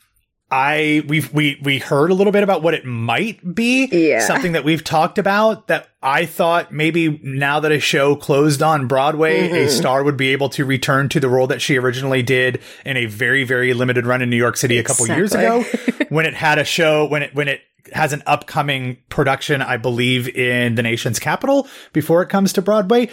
I 0.49 1.03
we've 1.07 1.31
we 1.33 1.59
we 1.61 1.79
heard 1.79 2.09
a 2.09 2.13
little 2.13 2.31
bit 2.31 2.41
about 2.41 2.61
what 2.61 2.73
it 2.73 2.85
might 2.85 3.53
be. 3.53 3.87
Yeah. 3.87 4.25
Something 4.25 4.53
that 4.53 4.63
we've 4.63 4.83
talked 4.83 5.17
about 5.17 5.67
that 5.67 5.89
I 6.01 6.25
thought 6.25 6.71
maybe 6.71 7.19
now 7.21 7.59
that 7.59 7.71
a 7.71 7.81
show 7.81 8.15
closed 8.15 8.63
on 8.63 8.87
Broadway, 8.87 9.49
mm-hmm. 9.49 9.55
a 9.55 9.69
star 9.69 10.03
would 10.05 10.15
be 10.15 10.29
able 10.29 10.47
to 10.49 10.63
return 10.63 11.09
to 11.09 11.19
the 11.19 11.27
role 11.27 11.47
that 11.47 11.61
she 11.61 11.77
originally 11.77 12.23
did 12.23 12.61
in 12.85 12.95
a 12.95 13.07
very, 13.07 13.43
very 13.43 13.73
limited 13.73 14.05
run 14.05 14.21
in 14.21 14.29
New 14.29 14.37
York 14.37 14.55
City 14.55 14.77
a 14.77 14.83
couple 14.83 15.07
years 15.07 15.35
ago 15.35 15.63
when 16.09 16.25
it 16.25 16.33
had 16.33 16.59
a 16.59 16.63
show 16.63 17.05
when 17.05 17.23
it 17.23 17.35
when 17.35 17.49
it 17.49 17.61
has 17.93 18.13
an 18.13 18.23
upcoming 18.25 18.97
production, 19.09 19.61
I 19.61 19.77
believe, 19.77 20.29
in 20.29 20.75
the 20.75 20.83
nation's 20.83 21.19
capital 21.19 21.67
before 21.91 22.21
it 22.21 22.29
comes 22.29 22.53
to 22.53 22.61
Broadway. 22.61 23.09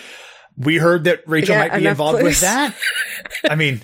We 0.57 0.77
heard 0.77 1.05
that 1.05 1.23
Rachel 1.27 1.57
yeah, 1.57 1.67
might 1.67 1.79
be 1.79 1.87
involved 1.87 2.23
with 2.23 2.41
that. 2.43 2.77
I 3.51 3.57
mean, 3.57 3.83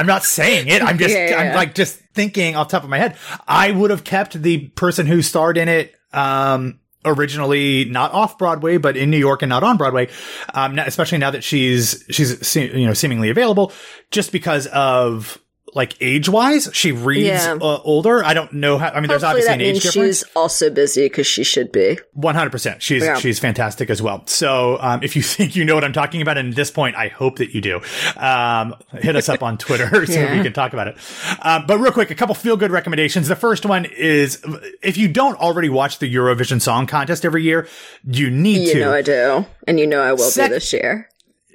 I'm 0.00 0.06
not 0.06 0.24
saying 0.24 0.68
it. 0.68 0.82
I'm 0.82 0.96
just, 0.96 1.14
yeah, 1.14 1.28
yeah. 1.28 1.36
I'm 1.36 1.54
like 1.54 1.74
just 1.74 1.98
thinking 2.14 2.56
off 2.56 2.68
top 2.68 2.84
of 2.84 2.88
my 2.88 2.96
head. 2.96 3.16
I 3.46 3.70
would 3.70 3.90
have 3.90 4.02
kept 4.02 4.40
the 4.40 4.68
person 4.68 5.06
who 5.06 5.20
starred 5.20 5.58
in 5.58 5.68
it, 5.68 5.94
um, 6.14 6.80
originally 7.04 7.84
not 7.84 8.12
off 8.12 8.38
Broadway, 8.38 8.78
but 8.78 8.96
in 8.96 9.10
New 9.10 9.18
York 9.18 9.42
and 9.42 9.50
not 9.50 9.62
on 9.62 9.76
Broadway. 9.76 10.08
Um, 10.54 10.78
especially 10.78 11.18
now 11.18 11.30
that 11.32 11.44
she's, 11.44 12.02
she's, 12.08 12.56
you 12.56 12.86
know, 12.86 12.94
seemingly 12.94 13.28
available 13.28 13.72
just 14.10 14.32
because 14.32 14.66
of 14.68 15.38
like 15.74 15.96
age 16.00 16.28
wise, 16.28 16.68
she 16.72 16.92
reads 16.92 17.26
yeah. 17.26 17.58
uh, 17.60 17.80
older. 17.84 18.24
I 18.24 18.34
don't 18.34 18.52
know 18.52 18.78
how. 18.78 18.88
I 18.88 19.00
mean, 19.00 19.08
Hopefully 19.08 19.08
there's 19.08 19.24
obviously 19.24 19.54
an 19.54 19.60
age 19.60 19.82
difference. 19.82 20.18
She's 20.18 20.24
also 20.34 20.70
busy 20.70 21.06
because 21.06 21.26
she 21.26 21.44
should 21.44 21.72
be. 21.72 21.98
One 22.12 22.34
hundred 22.34 22.50
percent. 22.50 22.82
She's 22.82 23.02
yeah. 23.02 23.16
she's 23.16 23.38
fantastic 23.38 23.90
as 23.90 24.02
well. 24.02 24.26
So 24.26 24.78
um, 24.80 25.02
if 25.02 25.16
you 25.16 25.22
think 25.30 25.56
you 25.56 25.64
know 25.64 25.74
what 25.74 25.84
I'm 25.84 25.92
talking 25.92 26.22
about, 26.22 26.38
and 26.38 26.50
at 26.50 26.56
this 26.56 26.70
point, 26.70 26.96
I 26.96 27.08
hope 27.08 27.36
that 27.36 27.54
you 27.54 27.60
do. 27.60 27.80
Um, 28.16 28.74
hit 28.92 29.16
us 29.16 29.28
up 29.28 29.42
on 29.42 29.58
Twitter 29.58 30.06
so 30.06 30.12
yeah. 30.12 30.36
we 30.36 30.42
can 30.42 30.52
talk 30.52 30.72
about 30.72 30.88
it. 30.88 30.96
Uh, 31.40 31.64
but 31.66 31.78
real 31.78 31.92
quick, 31.92 32.10
a 32.10 32.14
couple 32.14 32.34
feel 32.34 32.56
good 32.56 32.70
recommendations. 32.70 33.28
The 33.28 33.36
first 33.36 33.64
one 33.64 33.84
is 33.84 34.42
if 34.82 34.96
you 34.96 35.08
don't 35.08 35.38
already 35.38 35.68
watch 35.68 35.98
the 35.98 36.12
Eurovision 36.12 36.60
Song 36.60 36.86
Contest 36.86 37.24
every 37.24 37.42
year, 37.42 37.68
you 38.04 38.30
need 38.30 38.66
you 38.66 38.72
to. 38.72 38.78
You 38.78 38.84
know 38.84 38.94
I 38.94 39.02
do, 39.02 39.46
and 39.66 39.78
you 39.78 39.86
know 39.86 40.00
I 40.00 40.12
will 40.12 40.18
Sec- 40.18 40.50
be 40.50 40.54
this 40.54 40.72
year. 40.72 41.08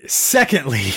Secondly, 0.08 0.92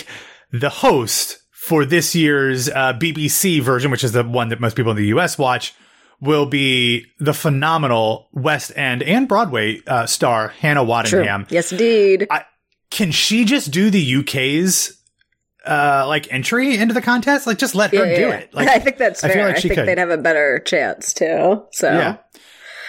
the 0.53 0.69
host 0.69 1.39
for 1.69 1.85
this 1.85 2.15
year's 2.15 2.71
uh, 2.71 2.95
BBC 2.95 3.61
version, 3.61 3.91
which 3.91 4.03
is 4.03 4.13
the 4.13 4.25
one 4.25 4.49
that 4.49 4.59
most 4.59 4.75
people 4.75 4.91
in 4.91 4.97
the 4.97 5.09
US 5.09 5.37
watch, 5.37 5.75
will 6.19 6.47
be 6.47 7.05
the 7.21 7.35
phenomenal 7.35 8.29
West 8.33 8.73
End 8.75 9.03
and 9.03 9.29
Broadway 9.29 9.83
uh, 9.87 10.07
star 10.07 10.49
Hannah 10.49 10.83
Waddingham. 10.83 11.47
True. 11.47 11.55
Yes, 11.55 11.71
indeed. 11.71 12.27
I, 12.31 12.47
can 12.91 13.11
she 13.11 13.45
just 13.45 13.71
do 13.71 13.91
the 13.91 14.17
UK's 14.17 14.99
uh, 15.67 16.07
like 16.09 16.33
entry 16.33 16.75
into 16.75 16.95
the 16.95 17.03
contest? 17.03 17.47
Like, 17.47 17.59
just 17.59 17.75
let 17.75 17.93
her 17.93 18.07
yeah, 18.07 18.17
do 18.17 18.23
yeah. 18.23 18.35
it. 18.37 18.55
Like, 18.55 18.69
I 18.71 18.79
think 18.79 18.97
that's 18.97 19.21
fair. 19.21 19.31
I, 19.31 19.35
feel 19.35 19.45
like 19.45 19.57
I 19.57 19.61
think 19.61 19.75
could. 19.75 19.89
they'd 19.89 19.99
have 19.99 20.11
a 20.11 20.17
better 20.17 20.61
chance 20.61 21.13
too. 21.13 21.63
So 21.73 21.93
yeah. 21.93 22.17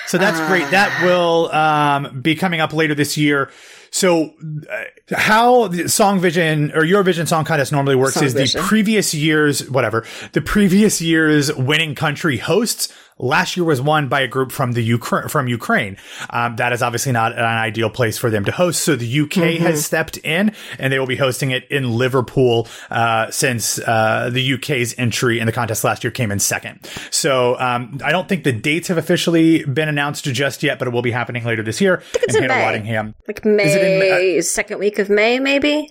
So 0.08 0.18
that's 0.18 0.40
great. 0.48 0.72
That 0.72 1.04
will 1.04 1.52
um, 1.52 2.22
be 2.22 2.34
coming 2.34 2.62
up 2.62 2.74
later 2.74 2.96
this 2.96 3.18
year. 3.18 3.52
So, 3.92 4.34
uh, 4.72 5.16
how 5.16 5.68
the 5.68 5.90
Song 5.90 6.20
Vision 6.20 6.72
or 6.74 6.82
Eurovision 6.82 7.28
Song 7.28 7.46
Contest 7.46 7.72
normally 7.72 7.96
works 7.96 8.16
Song 8.16 8.26
is 8.26 8.34
Vision. 8.34 8.62
the 8.62 8.68
previous 8.68 9.14
year's, 9.14 9.70
whatever, 9.70 10.06
the 10.34 10.42
previous 10.42 11.02
year's 11.02 11.54
winning 11.56 11.96
country 11.96 12.38
hosts. 12.38 12.94
Last 13.20 13.58
year 13.58 13.66
was 13.66 13.82
won 13.82 14.08
by 14.08 14.22
a 14.22 14.28
group 14.28 14.52
from 14.52 14.72
the 14.72 14.82
Ukraine, 14.82 15.28
from 15.28 15.48
Ukraine. 15.48 15.98
Um, 16.30 16.56
that 16.56 16.72
is 16.74 16.82
obviously 16.82 17.12
not 17.12 17.34
an 17.34 17.44
ideal 17.44 17.90
place 17.90 18.18
for 18.18 18.30
them 18.30 18.46
to 18.46 18.52
host. 18.52 18.82
So 18.82 18.96
the 18.96 19.22
UK 19.22 19.30
Mm-hmm. 19.30 19.64
has 19.64 19.86
stepped 19.86 20.18
in 20.18 20.54
and 20.78 20.92
they 20.94 21.00
will 21.00 21.08
be 21.08 21.16
hosting 21.16 21.52
it 21.52 21.66
in 21.70 21.92
Liverpool, 21.92 22.68
uh, 22.92 23.30
since, 23.32 23.80
uh, 23.80 24.30
the 24.32 24.54
UK's 24.54 24.96
entry 24.98 25.40
in 25.40 25.46
the 25.46 25.52
contest 25.52 25.84
last 25.84 26.04
year 26.04 26.12
came 26.12 26.32
in 26.32 26.40
second. 26.40 26.80
So, 27.12 27.60
um, 27.60 28.00
I 28.04 28.12
don't 28.12 28.28
think 28.30 28.44
the 28.44 28.52
dates 28.54 28.88
have 28.90 28.98
officially 28.98 29.64
been 29.66 29.90
announced 29.90 30.24
just 30.26 30.64
yet, 30.64 30.80
but 30.80 30.88
it 30.88 30.92
will 30.92 31.02
be 31.02 31.12
happening 31.12 31.44
later 31.44 31.64
this 31.64 31.82
year 31.82 31.98
Think 32.12 32.24
it's 32.26 32.36
in 32.36 32.44
Hannah 32.44 32.56
May. 32.56 32.80
Waddingham. 32.80 33.14
Like 33.28 33.40
it 33.46 33.46
in 33.46 34.00
May, 34.00 34.42
second 34.42 34.80
week 34.80 35.00
of 35.00 35.10
May, 35.10 35.40
maybe? 35.40 35.90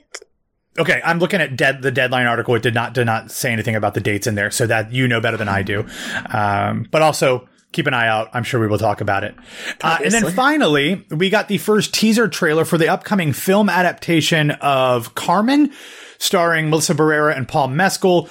Okay, 0.78 1.00
I'm 1.04 1.18
looking 1.18 1.40
at 1.40 1.56
dead, 1.56 1.82
the 1.82 1.90
deadline 1.90 2.26
article. 2.26 2.54
It 2.54 2.62
did 2.62 2.74
not 2.74 2.94
did 2.94 3.06
not 3.06 3.30
say 3.30 3.52
anything 3.52 3.74
about 3.76 3.94
the 3.94 4.00
dates 4.00 4.26
in 4.26 4.34
there, 4.34 4.50
so 4.50 4.66
that 4.66 4.92
you 4.92 5.08
know 5.08 5.20
better 5.20 5.36
than 5.36 5.48
I 5.48 5.62
do. 5.62 5.86
Um, 6.30 6.86
but 6.90 7.02
also 7.02 7.48
keep 7.72 7.86
an 7.86 7.94
eye 7.94 8.08
out. 8.08 8.28
I'm 8.32 8.44
sure 8.44 8.60
we 8.60 8.66
will 8.66 8.78
talk 8.78 9.00
about 9.00 9.24
it. 9.24 9.34
Uh, 9.82 9.98
and 10.02 10.12
then 10.12 10.30
finally, 10.32 11.04
we 11.10 11.30
got 11.30 11.48
the 11.48 11.58
first 11.58 11.92
teaser 11.92 12.28
trailer 12.28 12.64
for 12.64 12.78
the 12.78 12.88
upcoming 12.88 13.32
film 13.32 13.68
adaptation 13.68 14.52
of 14.52 15.14
Carmen, 15.14 15.72
starring 16.18 16.70
Melissa 16.70 16.94
Barrera 16.94 17.36
and 17.36 17.46
Paul 17.46 17.68
Mescal. 17.68 18.28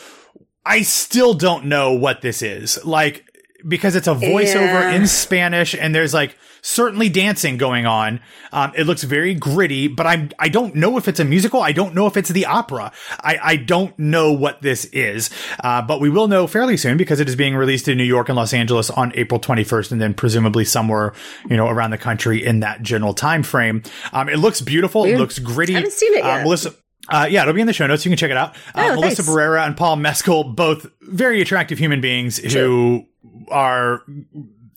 I 0.65 0.81
still 0.81 1.33
don't 1.33 1.65
know 1.65 1.93
what 1.93 2.21
this 2.21 2.41
is. 2.41 2.83
Like, 2.83 3.26
because 3.67 3.95
it's 3.95 4.07
a 4.07 4.13
voiceover 4.15 4.81
Yeah. 4.81 4.91
in 4.95 5.07
Spanish 5.07 5.73
and 5.73 5.93
there's 5.95 6.13
like 6.13 6.35
certainly 6.61 7.07
dancing 7.07 7.57
going 7.57 7.85
on. 7.85 8.19
Um, 8.51 8.73
it 8.75 8.83
looks 8.83 9.03
very 9.03 9.33
gritty, 9.33 9.87
but 9.87 10.05
I'm, 10.05 10.31
I 10.37 10.49
don't 10.49 10.75
know 10.75 10.97
if 10.97 11.07
it's 11.07 11.19
a 11.19 11.25
musical. 11.25 11.61
I 11.61 11.71
don't 11.71 11.93
know 11.95 12.07
if 12.07 12.17
it's 12.17 12.29
the 12.29 12.45
opera. 12.45 12.91
I, 13.23 13.37
I 13.41 13.55
don't 13.55 13.97
know 13.97 14.33
what 14.33 14.61
this 14.61 14.85
is. 14.85 15.29
Uh, 15.63 15.81
but 15.81 16.01
we 16.01 16.09
will 16.09 16.27
know 16.27 16.45
fairly 16.47 16.75
soon 16.75 16.97
because 16.97 17.19
it 17.19 17.29
is 17.29 17.35
being 17.37 17.55
released 17.55 17.87
in 17.87 17.97
New 17.97 18.03
York 18.03 18.27
and 18.27 18.35
Los 18.35 18.53
Angeles 18.53 18.89
on 18.89 19.11
April 19.15 19.39
21st 19.39 19.93
and 19.93 20.01
then 20.01 20.13
presumably 20.13 20.65
somewhere, 20.65 21.13
you 21.49 21.55
know, 21.55 21.67
around 21.67 21.91
the 21.91 21.97
country 21.97 22.43
in 22.45 22.59
that 22.59 22.81
general 22.81 23.13
time 23.13 23.43
frame. 23.43 23.81
Um, 24.11 24.27
it 24.27 24.37
looks 24.37 24.59
beautiful. 24.59 25.05
It 25.05 25.17
looks 25.17 25.39
gritty. 25.39 25.73
I 25.75 25.77
Haven't 25.79 25.93
seen 25.93 26.13
it 26.15 26.23
Uh, 26.23 26.27
yet. 26.27 26.43
Melissa, 26.43 26.73
uh, 27.09 27.27
yeah, 27.29 27.43
it'll 27.43 27.53
be 27.53 27.61
in 27.61 27.67
the 27.67 27.73
show 27.73 27.87
notes. 27.87 28.03
You 28.05 28.09
can 28.09 28.17
check 28.17 28.31
it 28.31 28.37
out. 28.37 28.55
Uh, 28.75 28.89
Oh, 28.91 28.95
Melissa 28.95 29.23
thanks. 29.23 29.29
Barrera 29.31 29.65
and 29.65 29.77
Paul 29.77 29.95
Mescal, 29.95 30.43
both 30.43 30.87
very 31.01 31.39
attractive 31.41 31.77
human 31.79 32.01
beings 32.01 32.37
who 32.37 33.05
are, 33.49 34.01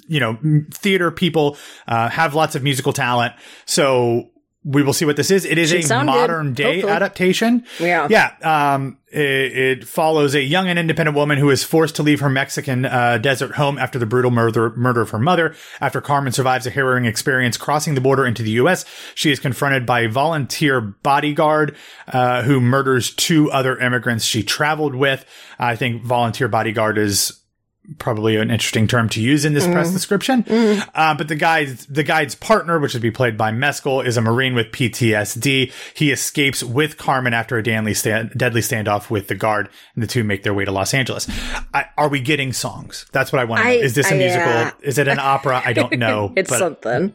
you 0.07 0.21
know, 0.21 0.39
theater 0.73 1.11
people, 1.11 1.57
uh, 1.89 2.09
have 2.09 2.35
lots 2.35 2.55
of 2.55 2.63
musical 2.63 2.93
talent. 2.93 3.35
So 3.67 4.31
we 4.63 4.83
will 4.83 4.93
see 4.93 5.07
what 5.07 5.17
this 5.17 5.31
is. 5.31 5.47
It 5.47 5.57
is 5.57 5.71
Should 5.71 5.79
a 5.81 5.83
sound 5.85 6.09
good, 6.09 6.15
modern 6.17 6.53
day 6.53 6.75
hopefully. 6.75 6.93
adaptation. 6.93 7.65
Yeah. 7.79 8.07
Yeah. 8.11 8.35
Um, 8.75 8.99
it, 9.11 9.21
it 9.81 9.89
follows 9.89 10.35
a 10.35 10.43
young 10.43 10.69
and 10.69 10.79
independent 10.79 11.17
woman 11.17 11.39
who 11.39 11.49
is 11.49 11.65
forced 11.65 11.97
to 11.97 12.03
leave 12.03 12.21
her 12.21 12.29
Mexican 12.29 12.85
uh, 12.85 13.17
desert 13.17 13.53
home 13.53 13.79
after 13.79 13.99
the 13.99 14.05
brutal 14.05 14.31
murder 14.31 14.75
murder 14.77 15.01
of 15.01 15.11
her 15.11 15.19
mother. 15.19 15.55
After 15.81 16.03
Carmen 16.03 16.33
survives 16.35 16.67
a 16.67 16.71
harrowing 16.71 17.07
experience 17.07 17.57
crossing 17.57 17.95
the 17.95 18.03
border 18.03 18.27
into 18.27 18.43
the 18.43 18.51
U.S., 18.53 18.85
she 19.15 19.33
is 19.33 19.41
confronted 19.41 19.87
by 19.87 20.01
a 20.01 20.11
volunteer 20.11 20.83
bodyguard 20.83 21.75
uh, 22.09 22.43
who 22.43 22.61
murders 22.61 23.15
two 23.15 23.51
other 23.51 23.79
immigrants 23.79 24.27
she 24.27 24.43
traveled 24.43 24.95
with. 24.95 25.25
I 25.59 25.75
think 25.75 26.03
volunteer 26.03 26.49
bodyguard 26.49 26.99
is 26.99 27.40
probably 27.99 28.37
an 28.37 28.51
interesting 28.51 28.87
term 28.87 29.09
to 29.09 29.21
use 29.21 29.45
in 29.45 29.53
this 29.55 29.67
press 29.67 29.91
description. 29.91 30.45
Uh, 30.95 31.15
but 31.17 31.29
the 31.29 31.35
guide's 31.35 31.87
the 31.87 32.03
guide's 32.03 32.35
partner, 32.35 32.79
which 32.79 32.93
would 32.95 33.03
be 33.03 33.11
played 33.11 33.37
by 33.37 33.51
Mescal, 33.51 34.01
is 34.01 34.17
a 34.17 34.21
Marine 34.21 34.55
with 34.55 34.67
PTSD. 34.69 35.73
He 35.95 36.13
escapes 36.13 36.63
with 36.63 36.97
Carmen 36.99 37.35
after 37.35 37.57
a 37.59 37.63
deadly, 37.63 37.95
stand, 37.95 38.33
deadly 38.37 38.61
standoff 38.61 39.11
with 39.11 39.29
the 39.29 39.35
guard, 39.35 39.69
and 39.95 40.03
the 40.03 40.07
two 40.07 40.23
make 40.25 40.43
their 40.43 40.55
way 40.55 40.65
to 40.65 40.71
Los 40.73 40.95
Angeles. 40.95 41.29
I, 41.75 41.87
are 41.99 42.09
we 42.09 42.21
getting 42.21 42.53
songs? 42.53 43.07
That's 43.13 43.33
what 43.33 43.41
I 43.41 43.45
want 43.45 43.63
to 43.63 43.69
know. 43.69 43.75
Is 43.75 43.95
this 43.95 44.11
a 44.11 44.15
I, 44.15 44.19
musical? 44.19 44.49
uh, 44.53 44.71
is 44.83 44.99
it 44.99 45.09
an 45.09 45.19
opera? 45.19 45.63
I 45.65 45.73
don't 45.73 45.93
know. 45.99 46.33
It's 46.37 46.57
something. 46.57 47.15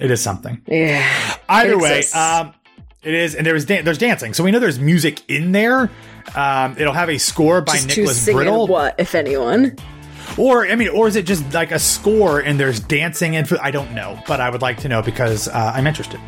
it 0.00 0.10
is 0.10 0.22
something. 0.22 0.62
Yeah. 0.66 1.36
Either 1.48 1.72
It 1.72 1.78
way, 1.78 2.04
um, 2.14 2.54
it 3.02 3.12
is, 3.14 3.34
and 3.34 3.46
there's 3.46 3.66
dan- 3.66 3.84
there's 3.84 3.98
dancing, 3.98 4.32
so 4.32 4.42
we 4.42 4.50
know 4.50 4.58
there's 4.58 4.78
music 4.78 5.20
in 5.28 5.52
there. 5.52 5.90
Um, 6.34 6.76
it'll 6.78 6.94
have 6.94 7.10
a 7.10 7.18
score 7.18 7.60
by 7.60 7.74
Just 7.74 7.88
Nicholas 7.88 8.26
Britell. 8.26 8.66
what, 8.68 8.94
if 8.98 9.14
anyone? 9.14 9.76
Or 10.38 10.66
I 10.66 10.74
mean, 10.74 10.88
or 10.88 11.08
is 11.08 11.16
it 11.16 11.26
just 11.26 11.52
like 11.54 11.70
a 11.70 11.78
score 11.78 12.40
and 12.40 12.58
there's 12.58 12.80
dancing 12.80 13.36
and 13.36 13.50
I 13.60 13.70
don't 13.70 13.92
know, 13.92 14.18
but 14.26 14.40
I 14.40 14.50
would 14.50 14.62
like 14.62 14.78
to 14.78 14.88
know 14.88 15.02
because 15.02 15.48
uh, 15.48 15.72
I'm 15.74 15.86
interested. 15.86 16.20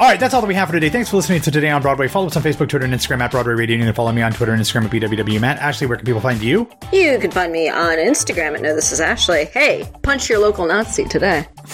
All 0.00 0.06
right, 0.06 0.20
that's 0.20 0.32
all 0.32 0.40
that 0.40 0.46
we 0.46 0.54
have 0.54 0.68
for 0.68 0.74
today. 0.74 0.90
Thanks 0.90 1.10
for 1.10 1.16
listening 1.16 1.40
to 1.40 1.50
Today 1.50 1.70
on 1.70 1.82
Broadway. 1.82 2.06
Follow 2.06 2.28
us 2.28 2.36
on 2.36 2.42
Facebook, 2.44 2.68
Twitter, 2.68 2.84
and 2.84 2.94
Instagram 2.94 3.20
at 3.20 3.32
Broadway 3.32 3.54
Radio. 3.54 3.76
You 3.76 3.84
can 3.84 3.92
follow 3.92 4.12
me 4.12 4.22
on 4.22 4.30
Twitter 4.32 4.52
and 4.52 4.62
Instagram 4.62 4.84
at 4.84 4.92
BWWMatt. 4.92 5.56
Ashley, 5.56 5.88
where 5.88 5.96
can 5.96 6.06
people 6.06 6.20
find 6.20 6.40
you? 6.40 6.70
You 6.92 7.18
can 7.18 7.32
find 7.32 7.50
me 7.50 7.68
on 7.68 7.96
Instagram 7.98 8.54
at 8.54 8.62
No 8.62 8.76
This 8.76 8.92
Is 8.92 9.00
Ashley. 9.00 9.46
Hey, 9.46 9.90
punch 10.02 10.30
your 10.30 10.38
local 10.38 10.66
Nazi 10.66 11.04
today. 11.04 11.48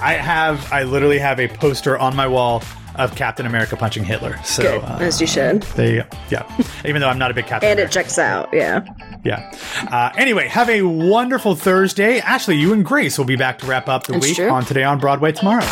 I 0.00 0.18
have, 0.18 0.72
I 0.72 0.84
literally 0.84 1.18
have 1.18 1.38
a 1.38 1.48
poster 1.48 1.98
on 1.98 2.16
my 2.16 2.26
wall 2.26 2.62
of 2.98 3.14
Captain 3.14 3.46
America 3.46 3.76
punching 3.76 4.04
Hitler. 4.04 4.36
So 4.44 4.62
Good, 4.62 4.84
uh, 4.84 4.98
as 5.00 5.20
you 5.20 5.26
should. 5.26 5.62
They. 5.62 6.04
Yeah, 6.30 6.64
even 6.84 7.00
though 7.00 7.08
I'm 7.08 7.18
not 7.18 7.30
a 7.30 7.34
big 7.34 7.46
Captain. 7.46 7.70
And 7.70 7.80
it 7.80 7.90
checks 7.90 8.18
out, 8.18 8.48
yeah. 8.52 8.84
Yeah. 9.24 9.50
Uh, 9.90 10.10
anyway, 10.16 10.48
have 10.48 10.68
a 10.68 10.82
wonderful 10.82 11.54
Thursday. 11.54 12.18
Ashley, 12.20 12.56
you 12.56 12.72
and 12.72 12.84
Grace 12.84 13.18
will 13.18 13.24
be 13.24 13.36
back 13.36 13.58
to 13.60 13.66
wrap 13.66 13.88
up 13.88 14.06
the 14.06 14.18
week 14.18 14.36
true. 14.36 14.50
on 14.50 14.64
Today 14.64 14.84
on 14.84 14.98
Broadway 14.98 15.32
tomorrow. 15.32 15.64